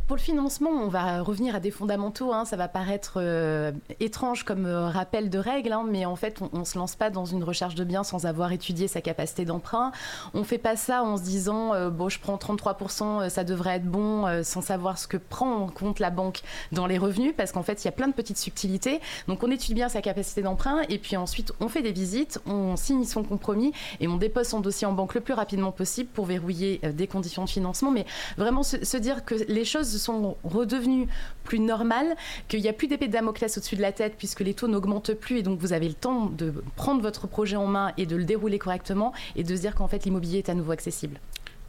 Pour 0.06 0.16
le 0.16 0.22
financement, 0.22 0.70
on 0.70 0.88
va 0.88 1.20
revenir 1.20 1.54
à 1.54 1.60
des 1.60 1.70
fondamentaux. 1.70 2.32
hein. 2.32 2.46
Ça 2.46 2.56
va 2.56 2.66
paraître 2.66 3.14
euh, 3.16 3.72
étrange 4.00 4.42
comme 4.42 4.64
euh, 4.64 4.88
rappel 4.88 5.28
de 5.28 5.38
règles, 5.38 5.72
hein, 5.72 5.84
mais 5.86 6.06
en 6.06 6.16
fait, 6.16 6.40
on 6.54 6.60
ne 6.60 6.64
se 6.64 6.78
lance 6.78 6.96
pas 6.96 7.10
dans 7.10 7.26
une 7.26 7.44
recherche 7.44 7.74
de 7.74 7.84
biens 7.84 8.02
sans 8.02 8.24
avoir 8.24 8.52
étudié 8.52 8.88
sa 8.88 9.02
capacité 9.02 9.44
d'emprunt. 9.44 9.92
On 10.32 10.44
fait 10.44 10.56
pas 10.56 10.76
ça 10.76 11.02
en 11.02 11.18
se 11.18 11.22
disant, 11.22 11.74
euh, 11.74 11.90
bon, 11.90 12.08
je 12.08 12.18
prends 12.18 12.36
33%, 12.36 13.22
euh, 13.22 13.28
ça 13.28 13.44
devrait 13.44 13.76
être 13.76 13.84
bon, 13.84 14.42
sans 14.42 14.62
savoir 14.62 14.96
ce 14.96 15.06
que 15.06 15.18
prend 15.18 15.56
en 15.56 15.68
compte 15.68 15.98
la 15.98 16.08
banque 16.08 16.40
dans 16.72 16.86
les 16.86 16.96
revenus, 16.96 17.34
parce 17.36 17.52
qu'en 17.52 17.62
fait, 17.62 17.82
il 17.82 17.86
y 17.86 17.88
a 17.88 17.92
plein 17.92 18.08
de 18.08 18.14
petites 18.14 18.38
subtilités. 18.38 19.00
Donc, 19.28 19.42
on 19.42 19.50
étudie 19.50 19.74
bien 19.74 19.90
sa 19.90 20.00
capacité 20.00 20.40
d'emprunt, 20.40 20.80
et 20.88 20.98
puis 20.98 21.18
ensuite, 21.18 21.52
on 21.60 21.68
fait 21.68 21.82
des 21.82 21.92
visites, 21.92 22.40
on 22.46 22.76
signe 22.76 23.04
son 23.04 23.24
compromis, 23.24 23.72
et 24.00 24.08
on 24.08 24.16
dépose 24.16 24.48
son 24.48 24.60
dossier 24.60 24.86
en 24.86 24.92
banque 24.92 25.14
le 25.14 25.20
plus 25.20 25.34
rapidement 25.34 25.72
possible 25.72 26.08
pour 26.14 26.24
verrouiller 26.24 26.78
des 26.78 27.06
conditions 27.06 27.44
de 27.44 27.50
financement. 27.50 27.90
Mais 27.90 28.06
vraiment 28.38 28.62
se 28.62 28.96
dire 28.96 29.24
que 29.24 29.34
les 29.34 29.64
choses 29.64 29.81
sont 29.84 30.36
redevenues 30.44 31.06
plus 31.44 31.58
normales, 31.58 32.16
qu'il 32.48 32.60
n'y 32.60 32.68
a 32.68 32.72
plus 32.72 32.86
d'épée 32.88 33.06
de 33.08 33.12
Damoclès 33.12 33.56
au-dessus 33.56 33.76
de 33.76 33.82
la 33.82 33.92
tête 33.92 34.14
puisque 34.18 34.40
les 34.40 34.54
taux 34.54 34.68
n'augmentent 34.68 35.14
plus 35.14 35.38
et 35.38 35.42
donc 35.42 35.58
vous 35.60 35.72
avez 35.72 35.88
le 35.88 35.94
temps 35.94 36.26
de 36.26 36.52
prendre 36.76 37.02
votre 37.02 37.26
projet 37.26 37.56
en 37.56 37.66
main 37.66 37.92
et 37.96 38.06
de 38.06 38.16
le 38.16 38.24
dérouler 38.24 38.58
correctement 38.58 39.12
et 39.36 39.44
de 39.44 39.54
se 39.56 39.60
dire 39.60 39.74
qu'en 39.74 39.88
fait 39.88 40.04
l'immobilier 40.04 40.38
est 40.38 40.48
à 40.48 40.54
nouveau 40.54 40.72
accessible. 40.72 41.20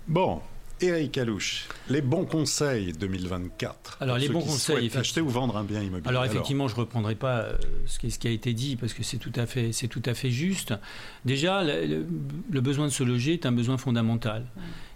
Bon, 0.08 0.42
Eric 0.82 1.18
Alouche, 1.18 1.70
les 1.88 2.02
bons 2.02 2.26
conseils 2.26 2.92
2024. 2.94 3.98
Alors, 4.02 4.18
les 4.18 4.28
bons 4.28 4.42
conseils, 4.42 4.92
acheter 4.98 5.22
ou 5.22 5.30
vendre 5.30 5.56
un 5.56 5.64
bien 5.64 5.82
immobilier. 5.82 6.10
Alors 6.10 6.26
effectivement, 6.26 6.68
je 6.68 6.76
ne 6.76 6.80
reprendrai 6.82 7.16
pas 7.16 7.38
euh, 7.42 7.54
ce 7.86 8.00
qui, 8.00 8.12
ce 8.12 8.20
qui 8.20 8.28
a 8.28 8.32
été 8.32 8.54
dit 8.54 8.76
parce 8.76 8.94
que 8.94 9.02
c'est 9.04 9.18
tout 9.18 9.32
à 9.36 9.46
fait, 9.46 9.72
c'est 9.72 9.88
tout 9.88 10.02
à 10.06 10.14
fait 10.14 10.30
juste. 10.32 10.74
Déjà, 11.26 11.64
le, 11.64 11.86
le- 11.86 12.06
le 12.52 12.62
besoin 12.62 12.86
de 12.86 12.92
se 12.92 13.04
loger 13.04 13.34
est 13.34 13.46
un 13.46 13.52
besoin 13.54 13.78
fondamental. 13.78 14.46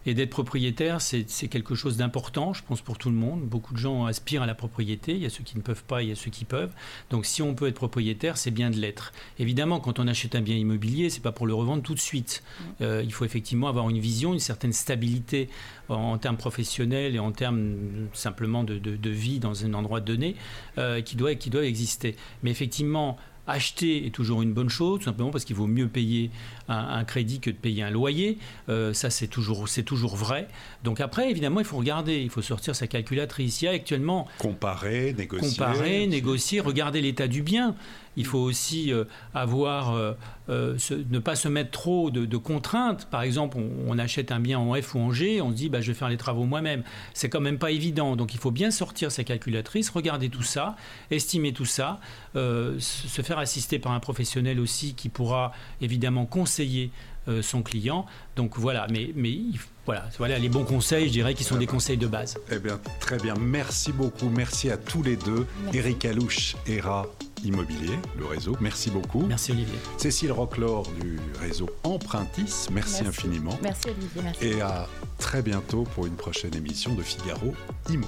Et 0.06 0.14
d'être 0.14 0.30
propriétaire, 0.30 1.02
c'est 1.02 1.26
quelque 1.50 1.76
chose 1.76 1.98
d'important, 1.98 2.54
je 2.54 2.64
pense, 2.64 2.80
pour 2.80 2.98
tout 2.98 3.10
le 3.10 3.16
monde. 3.16 3.42
Beaucoup 3.42 3.74
de 3.74 3.78
gens 3.80 4.06
aspirent 4.06 4.42
à 4.42 4.46
la 4.46 4.56
propriété. 4.56 5.12
Il 5.14 5.22
y 5.22 5.26
a 5.26 5.30
ceux 5.30 5.44
qui 5.44 5.58
ne 5.58 5.62
peuvent 5.62 5.84
pas, 5.84 6.02
il 6.02 6.08
y 6.08 6.12
a 6.14 6.16
ceux 6.16 6.32
qui 6.32 6.46
peuvent. 6.46 6.72
Donc 7.10 7.26
si 7.26 7.42
on 7.42 7.54
peut 7.56 7.68
être 7.68 7.76
propriétaire, 7.76 8.38
c'est 8.38 8.52
bien 8.52 8.70
de 8.70 8.78
l'être. 8.78 9.12
Évidemment, 9.38 9.82
quand 9.82 10.00
on 10.00 10.08
achète 10.08 10.34
un 10.36 10.42
bien 10.42 10.56
immobilier, 10.56 11.10
c'est 11.10 11.22
pas 11.22 11.34
pour 11.34 11.46
le 11.46 11.54
revendre 11.54 11.84
tout 11.84 11.94
de 11.94 12.00
suite. 12.00 12.42
Euh, 12.80 13.02
il 13.04 13.12
faut 13.12 13.26
effectivement 13.26 13.68
avoir 13.68 13.90
une 13.90 14.00
vision, 14.00 14.32
une 14.32 14.40
certaine 14.40 14.72
stabilité 14.72 15.50
en, 15.90 15.96
en 15.96 16.18
termes 16.18 16.38
professionnels 16.38 17.16
et 17.16 17.20
en 17.20 17.34
termes 17.34 17.60
euh, 17.60 18.06
simplement 18.14 18.64
de, 18.64 18.78
de- 18.80 18.96
de 18.96 19.10
vie 19.10 19.40
dans 19.40 19.66
un 19.66 19.74
endroit 19.74 20.00
donné 20.00 20.36
euh, 20.78 21.02
qui, 21.02 21.18
doit, 21.18 21.36
qui 21.36 21.50
doit 21.50 21.66
exister. 21.66 22.16
Mais 22.44 22.52
effectivement, 22.52 23.18
acheter 23.48 24.06
est 24.06 24.10
toujours 24.10 24.42
une 24.42 24.54
bonne 24.54 24.70
chose, 24.70 25.00
tout 25.00 25.06
simplement 25.06 25.32
parce 25.32 25.46
qu'il 25.46 25.56
vaut 25.56 25.68
mieux 25.68 25.88
payer 25.88 26.30
un, 26.68 26.78
un 26.78 27.04
crédit 27.04 27.40
que 27.40 27.50
de 27.50 27.56
payer 27.56 27.84
un 27.84 27.90
loyer. 27.90 28.38
Euh, 28.70 28.94
ça, 28.94 29.10
c'est 29.10 29.28
toujours, 29.28 29.68
c'est 29.70 29.84
toujours 29.84 30.16
vrai. 30.16 30.48
Donc 30.84 31.00
après, 31.00 31.30
évidemment, 31.32 31.60
il 31.60 31.66
faut 31.66 31.78
regarder, 31.78 32.22
il 32.22 32.30
faut 32.30 32.42
sortir 32.42 32.76
sa 32.76 32.88
calculatrice. 32.88 33.62
Il 33.62 33.66
y 33.66 33.68
a 33.68 33.72
actuellement 33.72 34.28
Comparer, 34.38 35.14
négocier. 35.18 35.50
comparer, 35.50 36.08
négocier, 36.08 36.60
regarder 36.60 37.02
l'état 37.02 37.28
du 37.28 37.42
bien. 37.42 37.76
Il 38.18 38.26
faut 38.26 38.40
aussi 38.40 38.92
euh, 38.92 39.06
avoir, 39.34 39.94
euh, 39.96 40.12
euh, 40.50 40.78
se- 40.78 40.94
ne 40.96 41.20
pas 41.20 41.36
se 41.38 41.48
mettre 41.48 41.72
trop 41.72 42.12
de, 42.12 42.26
de 42.26 42.38
contraintes. 42.38 43.06
Par 43.10 43.22
exemple, 43.22 43.58
on, 43.58 43.70
on 43.88 43.98
achète 43.98 44.32
un 44.34 44.40
bien 44.42 44.60
en 44.60 44.74
F 44.74 44.96
ou 44.96 45.00
en 45.00 45.12
G, 45.14 45.40
on 45.42 45.52
se 45.52 45.56
dit 45.56 45.70
bah, 45.70 45.80
je 45.80 45.88
vais 45.92 45.98
faire 45.98 46.10
les 46.10 46.18
travaux 46.18 46.44
moi-même. 46.44 46.84
C'est 47.14 47.30
quand 47.30 47.40
même 47.42 47.58
pas 47.60 47.72
évident. 47.72 48.16
Donc 48.18 48.34
il 48.34 48.40
faut 48.40 48.52
bien 48.52 48.72
sortir 48.72 49.12
sa 49.12 49.24
calculatrice, 49.24 49.90
regarder 49.90 50.28
tout 50.30 50.44
ça, 50.44 50.76
estimer 51.12 51.54
tout 51.54 51.66
ça, 51.66 52.00
euh, 52.36 52.76
se 52.80 53.22
faire 53.22 53.38
assister 53.40 53.80
par 53.80 53.94
un 53.94 54.00
professionnel 54.00 54.60
aussi 54.60 54.96
qui 54.96 55.08
pourra 55.10 55.54
évidemment 55.80 56.26
conseiller 56.26 56.92
euh, 57.30 57.42
son 57.42 57.62
client. 57.62 58.06
Donc 58.36 58.58
voilà, 58.58 58.88
mais, 58.90 59.12
mais 59.16 59.30
il- 59.32 59.60
voilà, 59.86 60.06
voilà 60.18 60.38
les 60.40 60.50
bons 60.50 60.66
conseils, 60.66 61.08
je 61.08 61.12
dirais, 61.12 61.34
qui 61.34 61.44
sont 61.46 61.56
des 61.58 61.66
conseils 61.68 61.98
de 61.98 62.08
base. 62.08 62.38
Eh 62.52 62.60
bien, 62.60 62.80
très 63.00 63.18
bien. 63.18 63.36
Merci 63.40 63.92
beaucoup. 63.94 64.30
Merci 64.30 64.70
à 64.70 64.76
tous 64.78 65.02
les 65.04 65.16
deux. 65.16 65.46
Merci. 65.64 65.78
Eric 65.80 66.06
Alouche, 66.06 66.56
ERA 66.68 67.06
Immobilier, 67.44 67.98
le 68.18 68.26
réseau. 68.26 68.56
Merci 68.60 68.90
beaucoup. 68.90 69.26
Merci 69.26 69.52
Olivier. 69.52 69.78
Cécile 69.98 70.32
Roclor 70.32 70.88
du 71.02 71.20
réseau 71.40 71.70
Empruntis. 71.84 72.68
Merci, 72.72 73.04
infiniment. 73.06 73.58
Merci 73.62 73.90
Olivier, 73.90 74.22
merci. 74.24 74.46
Et 74.46 74.62
à 74.62 74.88
très 75.18 75.42
bientôt 75.42 75.84
pour 75.84 76.06
une 76.06 76.16
prochaine 76.16 76.56
émission 76.56 76.94
de 76.96 77.02
Figaro 77.02 77.54
Imo. 77.90 78.08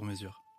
sur 0.01 0.07
mesure. 0.07 0.50